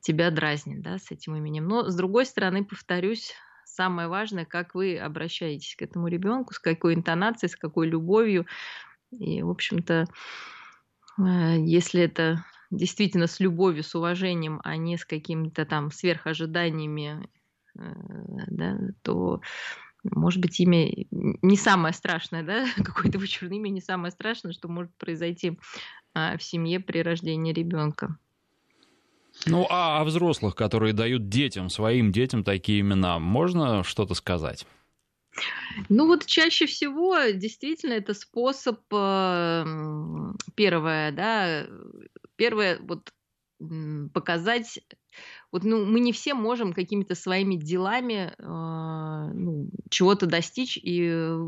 [0.00, 1.66] тебя дразнит, да, с этим именем.
[1.66, 3.34] Но, с другой стороны, повторюсь,
[3.76, 8.46] самое важное, как вы обращаетесь к этому ребенку, с какой интонацией, с какой любовью.
[9.10, 10.06] И, в общем-то,
[11.18, 17.28] э, если это действительно с любовью, с уважением, а не с какими-то там сверхожиданиями,
[17.78, 17.92] э,
[18.48, 19.40] да, то
[20.04, 24.94] может быть, имя не самое страшное, да, какое-то вычурное имя не самое страшное, что может
[24.96, 25.58] произойти
[26.14, 28.16] а, в семье при рождении ребенка.
[29.46, 34.66] Ну, а о взрослых, которые дают детям, своим детям такие имена, можно что-то сказать?
[35.88, 39.64] Ну вот чаще всего действительно это способ э,
[40.54, 41.66] первое, да,
[42.36, 43.10] первое вот
[44.12, 44.80] показать
[45.56, 51.38] вот, ну, мы не все можем какими-то своими делами э, ну, чего-то достичь и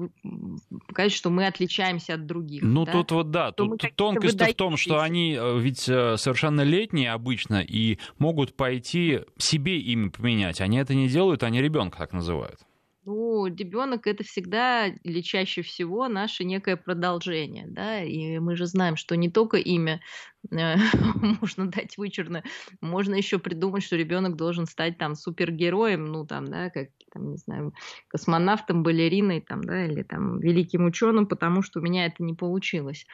[0.87, 2.63] показать, что мы отличаемся от других.
[2.63, 2.93] Ну, да?
[2.93, 7.99] тут вот да, тут тонкость в том, что они э, ведь э, совершеннолетние обычно и
[8.19, 10.63] могут пойти себе имя поменять.
[10.63, 12.61] Они это не делают, они ребенка так называют.
[13.09, 18.97] Ну, ребенок это всегда или чаще всего наше некое продолжение, да, и мы же знаем,
[18.97, 20.03] что не только имя
[20.51, 20.75] э,
[21.41, 22.45] можно дать вычурно,
[22.83, 27.39] можно еще придумать, что ребенок должен стать там супергероем, ну там, да, как там, не
[27.39, 27.73] знаю,
[28.09, 33.07] космонавтом, балериной, там, да, или там великим ученым, потому что у меня это не получилось.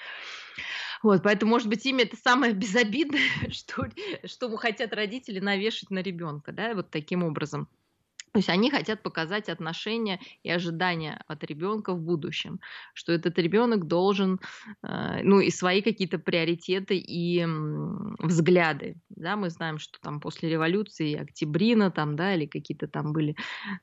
[1.05, 3.21] Вот, поэтому, может быть, имя это самое безобидное,
[3.53, 3.87] что,
[4.25, 7.69] что хотят родители навешать на ребенка, да, вот таким образом.
[8.35, 12.59] То есть они хотят показать отношения и ожидания от ребенка в будущем,
[12.93, 14.41] что этот ребенок должен,
[14.83, 17.47] э, ну и свои какие-то приоритеты и
[18.19, 18.97] взгляды.
[19.11, 23.37] Да, мы знаем, что там после революции Октябрина там, да, или какие-то там были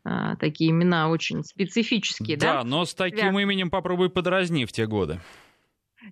[0.04, 2.36] э, такие имена очень специфические.
[2.36, 2.64] Да, да?
[2.66, 3.42] но с таким Связ...
[3.44, 5.22] именем попробуй подразни в те годы.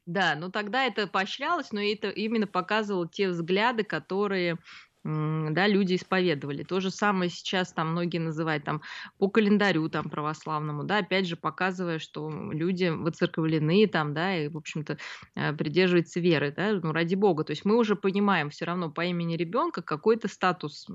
[0.06, 4.60] Да, но тогда это поощрялось, но это именно показывало те взгляды, которые
[5.04, 6.64] да, люди исповедовали.
[6.64, 8.82] То же самое сейчас там многие называют там
[9.18, 14.58] по календарю там православному, да, опять же показывая, что люди выцерковлены там, да, и, в
[14.58, 14.98] общем-то,
[15.36, 17.44] э, придерживаются веры, да, ну, ради бога.
[17.44, 20.88] То есть мы уже понимаем все равно по имени ребенка какой-то статус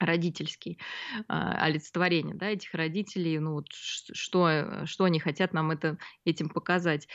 [0.00, 0.78] родительский
[1.14, 7.06] э, олицетворение да, этих родителей, ну вот что, что они хотят нам это, этим показать.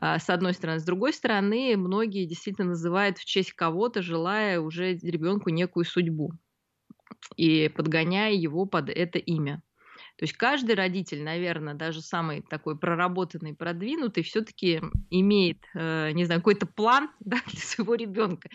[0.00, 0.80] Э, с одной стороны.
[0.80, 6.32] С другой стороны, многие действительно называют в честь кого-то, желая уже ребенку некую судьбу
[7.36, 9.62] и подгоняя его под это имя.
[10.16, 16.40] То есть каждый родитель, наверное, даже самый такой проработанный, продвинутый, все-таки имеет, э, не знаю,
[16.40, 18.50] какой-то план да, для своего ребенка.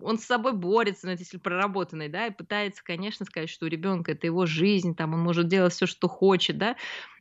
[0.00, 4.12] Он с собой борется, ну, если проработанный, да, и пытается, конечно, сказать, что у ребенка
[4.12, 6.76] это его жизнь, там он может делать все, что хочет, да.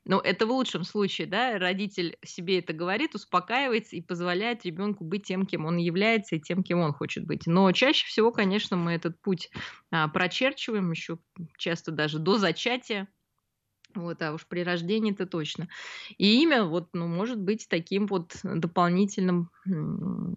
[0.07, 5.23] Но это в лучшем случае, да, родитель себе это говорит, успокаивается и позволяет ребенку быть
[5.23, 7.45] тем, кем он является и тем, кем он хочет быть.
[7.45, 9.49] Но чаще всего, конечно, мы этот путь
[9.91, 11.19] а, прочерчиваем еще
[11.57, 13.09] часто даже до зачатия,
[13.97, 15.67] вот, а уж при рождении это точно.
[16.17, 19.49] И имя вот, ну, может быть таким вот дополнительным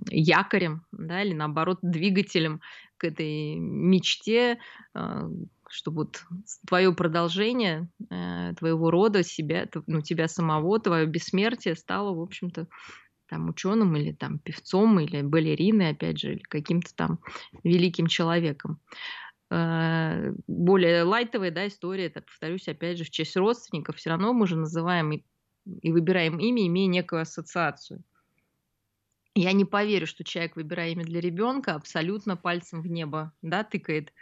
[0.08, 2.60] якорем, да, или наоборот двигателем
[2.96, 4.58] к этой мечте,
[4.94, 5.28] а,
[5.68, 6.24] что вот
[6.66, 12.66] твое продолжение э, твоего рода, себя, ну, тебя самого, твое бессмертие стало, в общем-то,
[13.28, 17.20] там ученым или там певцом или балериной, опять же, или каким-то там
[17.62, 18.80] великим человеком.
[19.50, 24.46] Э, более лайтовая да, история, это, повторюсь, опять же, в честь родственников, все равно мы
[24.46, 25.24] же называем и,
[25.82, 28.04] и выбираем имя, имея некую ассоциацию.
[29.34, 34.12] Я не поверю, что человек, выбирая имя для ребенка, абсолютно пальцем в небо да, тыкает.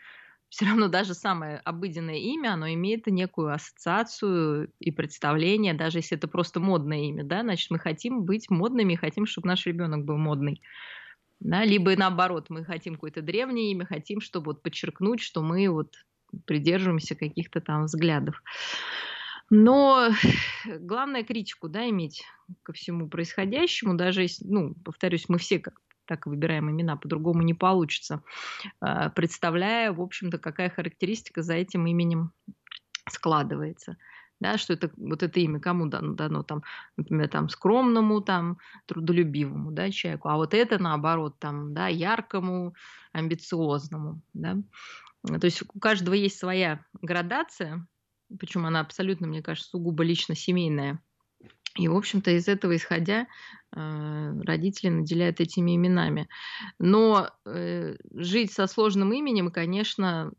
[0.48, 6.26] Все равно даже самое обыденное имя, оно имеет некую ассоциацию и представление, даже если это
[6.26, 10.62] просто модное имя, да, значит, мы хотим быть модными, хотим, чтобы наш ребенок был модный.
[11.40, 15.94] Да, либо наоборот, мы хотим какое-то древнее имя, хотим, чтобы вот подчеркнуть, что мы вот
[16.46, 18.42] придерживаемся каких-то там взглядов.
[19.50, 20.10] Но
[20.80, 22.24] главное критику, да, иметь
[22.62, 27.52] ко всему происходящему, даже если, ну, повторюсь, мы все как так выбираем имена, по-другому не
[27.52, 28.22] получится,
[28.80, 32.32] а, представляя, в общем-то, какая характеристика за этим именем
[33.08, 33.96] складывается
[34.40, 36.62] да, что это вот это имя кому дано, дано там,
[36.96, 42.74] например, там скромному, там трудолюбивому, да, человеку, а вот это наоборот там, да, яркому,
[43.12, 44.56] амбициозному, да.
[45.24, 47.86] То есть у каждого есть своя градация,
[48.38, 51.00] причем она абсолютно, мне кажется, сугубо лично семейная.
[51.76, 53.26] И, в общем-то, из этого исходя,
[53.72, 56.28] э, родители наделяют этими именами.
[56.78, 60.32] Но э, жить со сложным именем, конечно,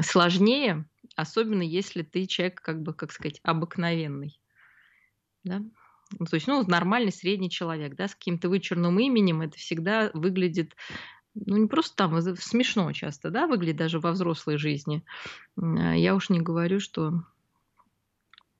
[0.00, 0.86] сложнее,
[1.18, 4.40] особенно если ты человек, как бы, как сказать, обыкновенный.
[5.42, 5.60] Да?
[6.16, 10.76] Ну, то есть, ну, нормальный средний человек, да, с каким-то вычурным именем, это всегда выглядит,
[11.34, 15.04] ну, не просто там, смешно часто, да, выглядит даже во взрослой жизни.
[15.56, 17.24] А я уж не говорю, что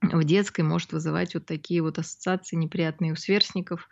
[0.01, 3.87] в детской может вызывать вот такие вот ассоциации неприятные у сверстников,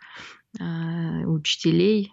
[0.60, 2.12] а, учителей,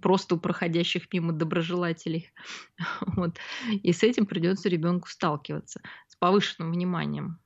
[0.00, 2.32] просто у проходящих мимо доброжелателей.
[3.06, 3.38] Вот.
[3.70, 7.38] И с этим придется ребенку сталкиваться, с повышенным вниманием.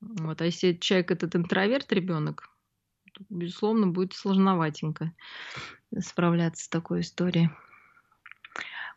[0.00, 0.40] Вот.
[0.40, 2.50] А если человек этот интроверт, ребенок,
[3.12, 5.12] то, безусловно, будет сложноватенько
[5.98, 7.50] справляться с такой историей.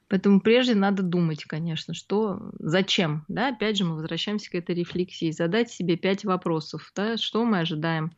[0.10, 5.30] Поэтому прежде надо думать, конечно, что, зачем, да, опять же мы возвращаемся к этой рефлексии,
[5.30, 8.12] задать себе пять вопросов, да, что мы ожидаем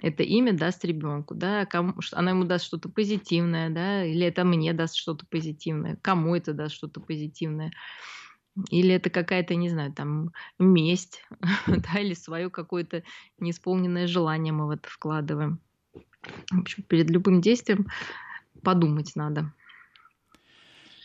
[0.00, 4.72] это имя даст ребенку, да, кому, она ему даст что-то позитивное, да, или это мне
[4.72, 7.72] даст что-то позитивное, кому это даст что-то позитивное,
[8.70, 11.22] или это какая-то, не знаю, там, месть,
[11.66, 13.02] да, или свое какое-то
[13.38, 15.60] неисполненное желание мы в это вкладываем.
[16.50, 17.86] В общем, перед любым действием
[18.62, 19.52] подумать надо.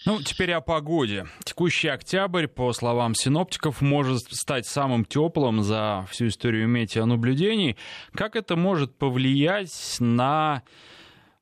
[0.05, 1.27] Ну, теперь о погоде.
[1.45, 7.77] Текущий октябрь, по словам синоптиков, может стать самым теплым за всю историю метеонаблюдений.
[8.13, 10.63] Как это может повлиять на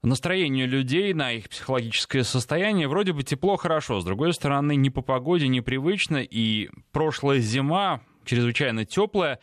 [0.04, 2.88] настроение людей, на их психологическое состояние.
[2.88, 8.86] Вроде бы тепло хорошо, с другой стороны, не по погоде, непривычно, и прошлая зима, чрезвычайно
[8.86, 9.40] теплая,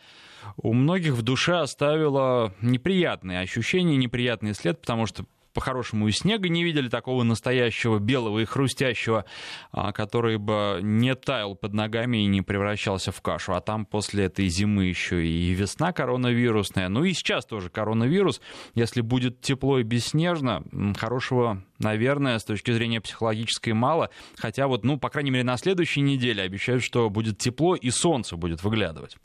[0.55, 6.63] у многих в душе оставила неприятные ощущения, неприятный след, потому что по-хорошему и снега не
[6.63, 9.25] видели, такого настоящего белого и хрустящего,
[9.71, 13.53] а, который бы не таял под ногами и не превращался в кашу.
[13.53, 16.89] А там после этой зимы еще и весна коронавирусная.
[16.89, 18.41] Ну и сейчас тоже коронавирус.
[18.75, 20.63] Если будет тепло и бесснежно,
[20.97, 24.09] хорошего, наверное, с точки зрения психологической мало.
[24.37, 28.35] Хотя вот, ну, по крайней мере, на следующей неделе обещают, что будет тепло и солнце
[28.35, 29.17] будет выглядывать.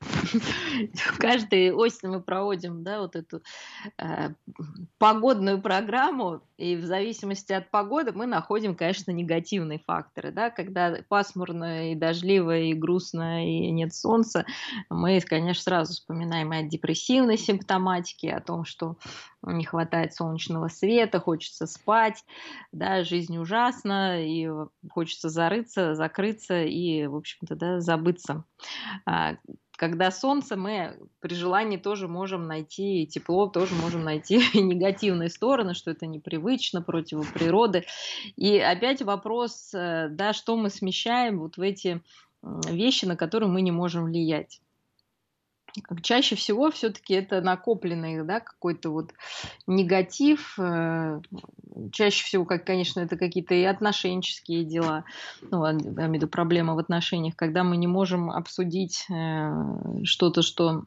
[1.18, 3.42] Каждую осень мы проводим, да, вот эту
[3.98, 4.30] э,
[4.98, 11.92] погодную программу, и в зависимости от погоды мы находим, конечно, негативные факторы, да, когда пасмурно
[11.92, 14.46] и дождливо, и грустно, и нет солнца,
[14.88, 18.96] мы, конечно, сразу вспоминаем и о депрессивной симптоматике, о том, что
[19.46, 22.24] не хватает солнечного света, хочется спать,
[22.72, 24.48] да, жизнь ужасна, и
[24.90, 28.44] хочется зарыться, закрыться и, в общем-то, да, забыться.
[29.06, 29.36] А,
[29.80, 35.90] когда солнце, мы при желании тоже можем найти тепло, тоже можем найти негативные стороны, что
[35.90, 37.86] это непривычно, против природы.
[38.36, 42.02] И опять вопрос, э, да, что мы смещаем вот в эти
[42.42, 44.60] вещи, на которые мы не можем влиять
[46.02, 49.12] чаще всего все-таки это накопленный да, какой-то вот
[49.66, 50.58] негатив.
[50.58, 51.20] Э,
[51.92, 55.04] чаще всего, как, конечно, это какие-то и отношенческие дела,
[55.42, 60.42] ну, я имею в виду проблемы в отношениях, когда мы не можем обсудить э, что-то,
[60.42, 60.84] что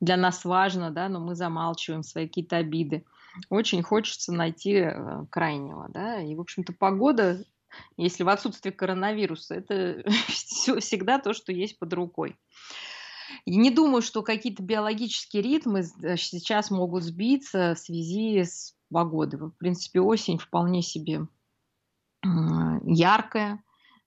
[0.00, 3.04] для нас важно, да, но мы замалчиваем свои какие-то обиды.
[3.48, 7.44] Очень хочется найти э, крайнего, да, и, в общем-то, погода,
[7.96, 12.36] если в отсутствии коронавируса, это всегда то, что есть под рукой.
[13.44, 19.40] И не думаю, что какие-то биологические ритмы э, сейчас могут сбиться в связи с погодой.
[19.40, 21.26] В принципе, осень вполне себе
[22.22, 23.62] яркая,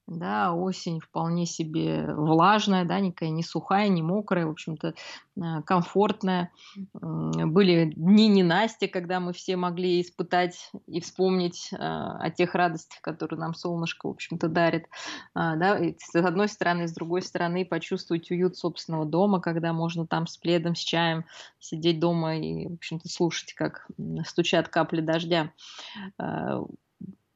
[0.08, 6.52] да, осень вполне себе влажная, да, никакая не сухая, не мокрая, в общем-то, э, комфортная.
[6.94, 13.40] Были дни ненастья, когда мы все могли испытать и вспомнить э, о тех радостях, которые
[13.40, 14.86] нам солнышко, в общем-то, дарит.
[15.34, 20.28] А, да, с одной стороны, с другой стороны, почувствовать уют собственного дома, когда можно там
[20.28, 21.26] с пледом, с чаем
[21.60, 23.88] сидеть дома и, в общем-то, слушать, как
[24.24, 25.52] стучат капли дождя.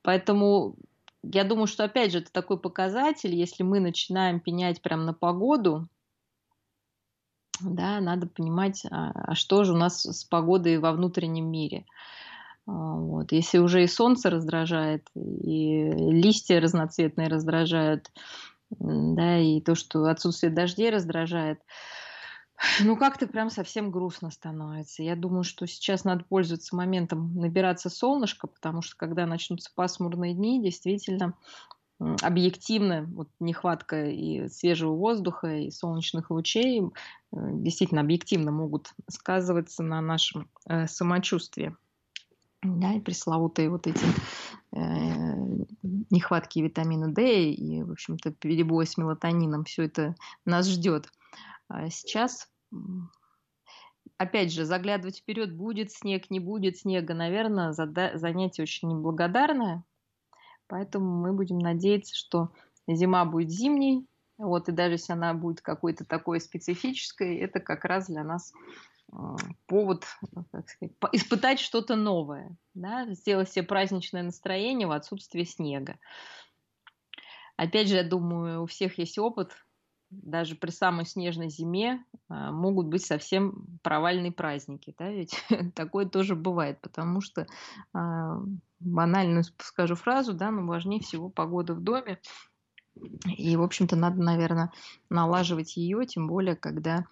[0.02, 0.76] Поэтому
[1.24, 5.88] я думаю, что опять же это такой показатель, если мы начинаем пенять прямо на погоду,
[7.62, 11.86] да, надо понимать, а, а что же у нас с погодой во внутреннем мире.
[12.66, 13.32] А, вот.
[13.32, 18.12] Если уже и солнце раздражает, и листья разноцветные раздражают,
[18.70, 21.60] да, и то, что отсутствие дождей раздражает,
[22.84, 25.04] ну, как-то прям совсем грустно становится.
[25.04, 30.62] Я думаю, что сейчас надо пользоваться моментом набираться солнышко, потому что когда начнутся пасмурные дни,
[30.62, 31.36] действительно
[32.22, 36.82] объективно вот нехватка и свежего воздуха, и солнечных лучей
[37.32, 41.76] действительно объективно могут сказываться на нашем э, самочувствии.
[42.62, 44.06] Да, и пресловутые вот эти
[44.74, 44.80] э,
[46.10, 51.10] нехватки витамина D и, в общем-то, перебой с мелатонином, все это нас ждет.
[51.70, 52.50] А сейчас,
[54.18, 59.84] опять же, заглядывать вперед, будет снег, не будет снега, наверное, занятие очень неблагодарное.
[60.68, 62.52] Поэтому мы будем надеяться, что
[62.88, 64.06] зима будет зимней,
[64.38, 68.52] вот, и даже если она будет какой-то такой специфической, это как раз для нас
[69.66, 70.06] повод
[70.52, 73.08] как сказать, испытать что-то новое, да?
[73.14, 75.98] сделать себе праздничное настроение в отсутствии снега.
[77.58, 79.52] Опять же, я думаю, у всех есть опыт
[80.10, 84.96] даже при самой снежной зиме а, могут быть совсем провальные праздники.
[84.98, 85.10] Да?
[85.10, 85.36] Ведь
[85.76, 87.48] такое тоже бывает, потому что
[87.94, 88.42] а,
[88.80, 92.20] банальную скажу фразу, да, но важнее всего погода в доме.
[93.38, 94.72] И, в общем-то, надо, наверное,
[95.10, 97.06] налаживать ее, тем более, когда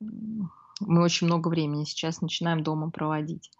[0.00, 3.50] мы очень много времени сейчас начинаем дома проводить.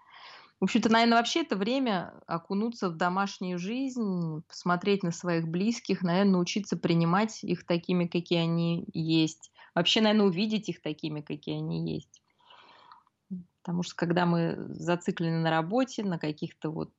[0.60, 6.32] В общем-то, наверное, вообще это время окунуться в домашнюю жизнь, посмотреть на своих близких, наверное,
[6.32, 9.52] научиться принимать их такими, какие они есть.
[9.74, 12.22] Вообще, наверное, увидеть их такими, какие они есть.
[13.62, 16.90] Потому что когда мы зациклены на работе, на каких-то вот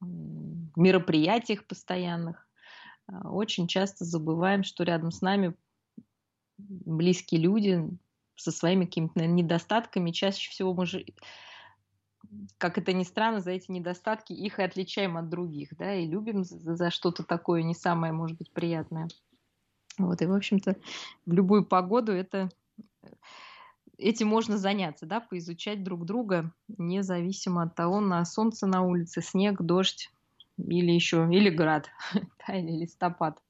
[0.00, 2.46] мероприятиях постоянных,
[3.06, 5.54] а, очень часто забываем, что рядом с нами
[6.58, 7.88] близкие люди
[8.36, 10.10] со своими какими-то недостатками.
[10.10, 11.04] Чаще всего мы же,
[12.58, 16.44] как это ни странно, за эти недостатки их и отличаем от других, да, и любим
[16.44, 19.08] за, за что-то такое не самое, может быть, приятное.
[19.98, 20.76] Вот, и, в общем-то,
[21.26, 22.50] в любую погоду это
[23.98, 29.60] этим можно заняться, да, поизучать друг друга, независимо от того, на солнце на улице, снег,
[29.60, 30.10] дождь
[30.56, 31.88] или еще, или град,
[32.46, 33.42] да, или листопад.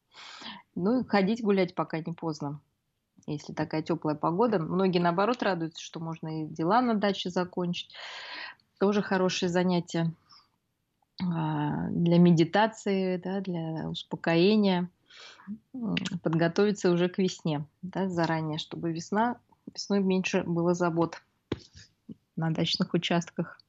[0.75, 2.61] Ну и ходить гулять пока не поздно,
[3.27, 4.59] если такая теплая погода.
[4.59, 7.93] Многие, наоборот, радуются, что можно и дела на даче закончить.
[8.81, 10.11] Тоже хорошее занятие
[11.23, 14.89] а, для медитации, да, для успокоения,
[16.23, 19.39] подготовиться уже к весне, да, заранее, чтобы весна
[19.73, 21.23] весной меньше было забот
[22.37, 23.60] на дачных участках.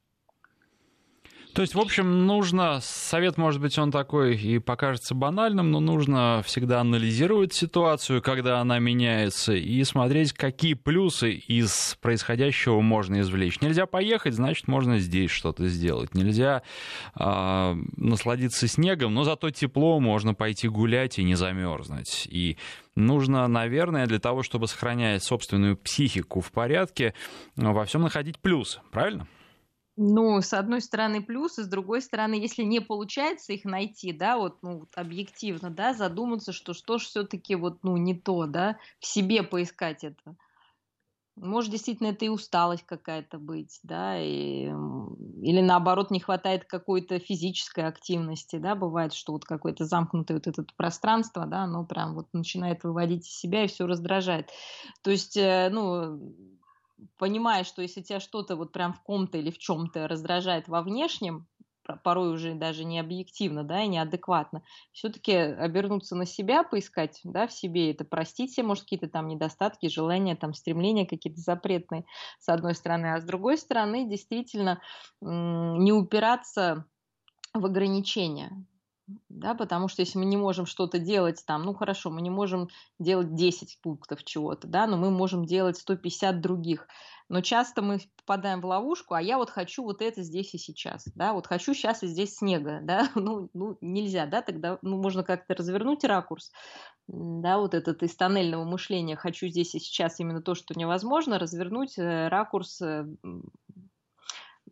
[1.53, 6.41] То есть, в общем, нужно, совет, может быть, он такой и покажется банальным, но нужно
[6.45, 13.59] всегда анализировать ситуацию, когда она меняется, и смотреть, какие плюсы из происходящего можно извлечь.
[13.59, 16.15] Нельзя поехать, значит, можно здесь что-то сделать.
[16.15, 16.61] Нельзя
[17.19, 22.27] э, насладиться снегом, но зато тепло, можно пойти гулять и не замерзнуть.
[22.31, 22.57] И
[22.95, 27.13] нужно, наверное, для того, чтобы сохранять собственную психику в порядке,
[27.57, 29.27] во всем находить плюс, правильно?
[29.97, 34.63] Ну, с одной стороны плюсы, с другой стороны, если не получается их найти, да, вот,
[34.63, 39.43] ну, объективно, да, задуматься, что что ж все-таки вот, ну, не то, да, в себе
[39.43, 40.37] поискать это.
[41.37, 47.85] Может, действительно, это и усталость какая-то быть, да, и, или наоборот, не хватает какой-то физической
[47.85, 52.83] активности, да, бывает, что вот какое-то замкнутое вот это пространство, да, оно прям вот начинает
[52.83, 54.49] выводить из себя и все раздражает.
[55.03, 56.19] То есть, э, ну,
[57.17, 61.47] понимаешь, что если тебя что-то вот прям в ком-то или в чем-то раздражает во внешнем,
[62.03, 67.53] порой уже даже не объективно, да, и неадекватно, все-таки обернуться на себя, поискать, да, в
[67.53, 72.05] себе это, простить себе, может, какие-то там недостатки, желания, там, стремления какие-то запретные,
[72.39, 74.81] с одной стороны, а с другой стороны, действительно,
[75.21, 76.85] не упираться
[77.53, 78.65] в ограничения,
[79.29, 82.69] да, потому что если мы не можем что-то делать там, ну хорошо, мы не можем
[82.99, 86.87] делать 10 пунктов чего-то, да, но мы можем делать 150 других.
[87.29, 91.07] Но часто мы попадаем в ловушку, а я вот хочу вот это здесь и сейчас,
[91.15, 95.23] да, вот хочу сейчас и здесь снега, да, ну, ну нельзя, да, тогда ну, можно
[95.23, 96.51] как-то развернуть ракурс,
[97.07, 101.97] да, вот этот из тоннельного мышления «хочу здесь и сейчас именно то, что невозможно», развернуть
[101.97, 103.05] э, ракурс э,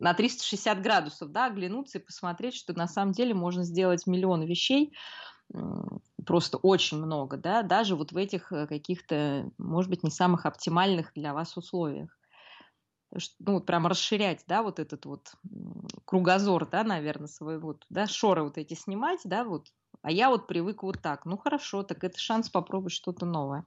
[0.00, 4.92] на 360 градусов, да, оглянуться и посмотреть, что на самом деле можно сделать миллион вещей,
[6.26, 11.12] просто очень много, да, даже вот в этих э, каких-то, может быть, не самых оптимальных
[11.14, 12.16] для вас условиях.
[13.40, 15.32] Ну, вот прям расширять, да, вот этот вот
[16.04, 19.68] кругозор, да, наверное, свой вот, да, шоры вот эти снимать, да, вот.
[20.02, 21.26] А я вот привык вот так.
[21.26, 23.66] Ну, хорошо, так это шанс попробовать что-то новое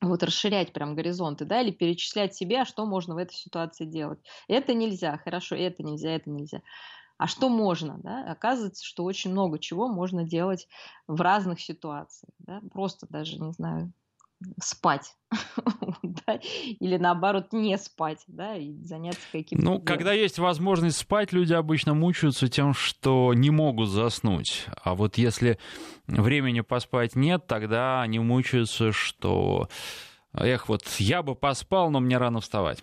[0.00, 4.20] вот расширять прям горизонты, да, или перечислять себе, а что можно в этой ситуации делать.
[4.48, 6.62] Это нельзя, хорошо, это нельзя, это нельзя.
[7.18, 8.30] А что можно, да?
[8.30, 10.68] Оказывается, что очень много чего можно делать
[11.06, 12.60] в разных ситуациях, да?
[12.72, 13.92] Просто даже, не знаю,
[14.60, 15.14] спать,
[16.02, 16.38] да?
[16.42, 19.64] или наоборот не спать, да, и заняться каким-то.
[19.64, 19.84] Ну, делом.
[19.84, 24.66] когда есть возможность спать, люди обычно мучаются тем, что не могут заснуть.
[24.82, 25.58] А вот если
[26.06, 29.68] времени поспать нет, тогда они мучаются, что,
[30.34, 32.82] эх, вот я бы поспал, но мне рано вставать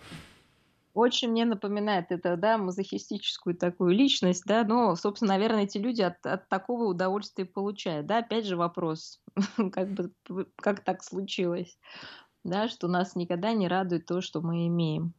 [0.94, 6.24] очень мне напоминает это, да, мазохистическую такую личность, да, но, собственно, наверное, эти люди от,
[6.24, 9.20] от такого удовольствия получают, да, опять же вопрос,
[9.72, 10.12] как бы,
[10.56, 11.76] как так случилось,
[12.44, 15.12] да, что нас никогда не радует то, что мы имеем.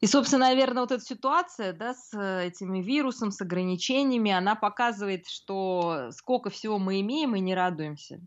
[0.00, 6.08] И, собственно, наверное, вот эта ситуация да, с этими вирусом, с ограничениями, она показывает, что
[6.12, 8.20] сколько всего мы имеем и не радуемся.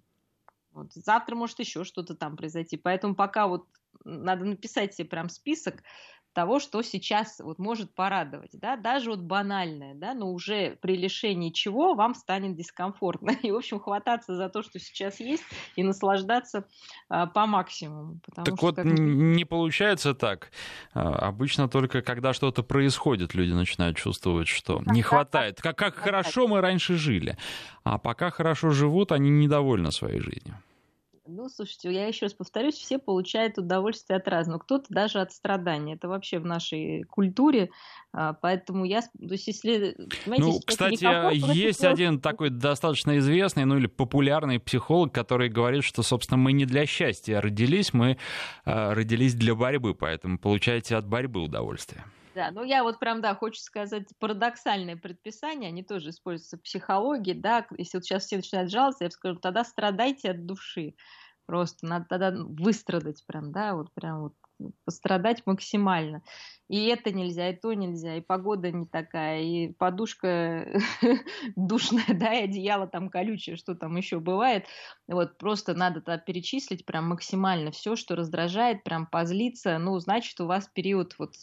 [0.72, 0.94] Вот.
[0.94, 2.78] Завтра может еще что-то там произойти.
[2.78, 3.68] Поэтому пока вот
[4.04, 5.82] надо написать себе прям список
[6.34, 11.52] того, что сейчас вот может порадовать, да, даже вот банальное, да, но уже при лишении
[11.52, 13.32] чего вам станет дискомфортно.
[13.44, 15.44] И, в общем, хвататься за то, что сейчас есть,
[15.76, 16.66] и наслаждаться
[17.10, 18.20] а, по максимуму.
[18.36, 18.86] Так что, вот как...
[18.86, 20.52] не получается так.
[20.94, 25.62] А, обычно только когда что-то происходит, люди начинают чувствовать, что не хватает.
[25.62, 27.38] Как, как хорошо мы раньше жили.
[27.84, 30.58] А пока хорошо живут, они недовольны своей жизнью.
[31.26, 34.60] Ну, слушайте, я еще раз повторюсь, все получают удовольствие от разного.
[34.60, 35.94] Кто-то даже от страдания.
[35.94, 37.70] Это вообще в нашей культуре.
[38.12, 39.02] А, поэтому я...
[39.02, 39.96] То есть, если...
[40.26, 41.06] Ну, кстати,
[41.56, 41.90] есть то...
[41.90, 46.86] один такой достаточно известный, ну или популярный психолог, который говорит, что, собственно, мы не для
[46.86, 48.18] счастья родились, мы
[48.66, 52.04] э, родились для борьбы, поэтому получаете от борьбы удовольствие.
[52.36, 57.34] Да, ну я вот прям, да, хочу сказать, парадоксальные предписания, они тоже используются в психологии,
[57.34, 60.96] да, если вот сейчас все начинают жаловаться, я бы скажу, тогда страдайте от души,
[61.46, 64.34] просто надо тогда выстрадать прям, да, вот прям вот
[64.86, 66.22] пострадать максимально.
[66.70, 70.80] И это нельзя, и то нельзя, и погода не такая, и подушка
[71.56, 74.66] душная, да, и одеяло там колючее, что там еще бывает.
[75.08, 79.78] Вот просто надо тогда перечислить прям максимально все, что раздражает, прям позлиться.
[79.78, 81.34] Ну, значит, у вас период вот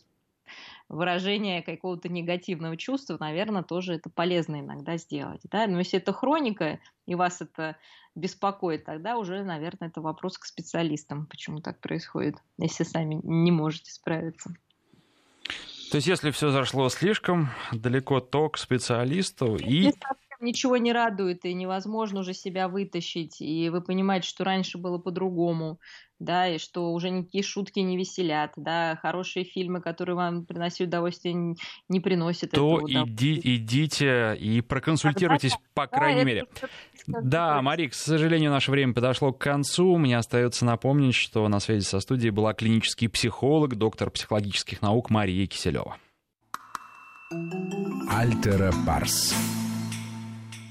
[0.91, 5.41] выражение какого-то негативного чувства, наверное, тоже это полезно иногда сделать.
[5.45, 5.67] Да?
[5.69, 7.77] Но если это хроника, и вас это
[8.17, 13.93] беспокоит, тогда уже, наверное, это вопрос к специалистам, почему так происходит, если сами не можете
[13.93, 14.53] справиться.
[15.93, 19.93] То есть, если все зашло слишком далеко, то к специалисту и...
[20.43, 25.79] Ничего не радует, и невозможно уже себя вытащить, и вы понимаете, что раньше было по-другому,
[26.21, 31.57] да, и что уже никакие шутки не веселят, да, хорошие фильмы, которые вам приносят удовольствие,
[31.89, 36.47] не приносят То иди, идите и проконсультируйтесь, по крайней да, мере.
[37.07, 39.97] Да, Мари, к сожалению, наше время подошло к концу.
[39.97, 45.47] Мне остается напомнить, что на связи со студией была клинический психолог, доктор психологических наук Мария
[45.47, 45.97] Киселева.
[48.11, 49.35] Альтера Парс.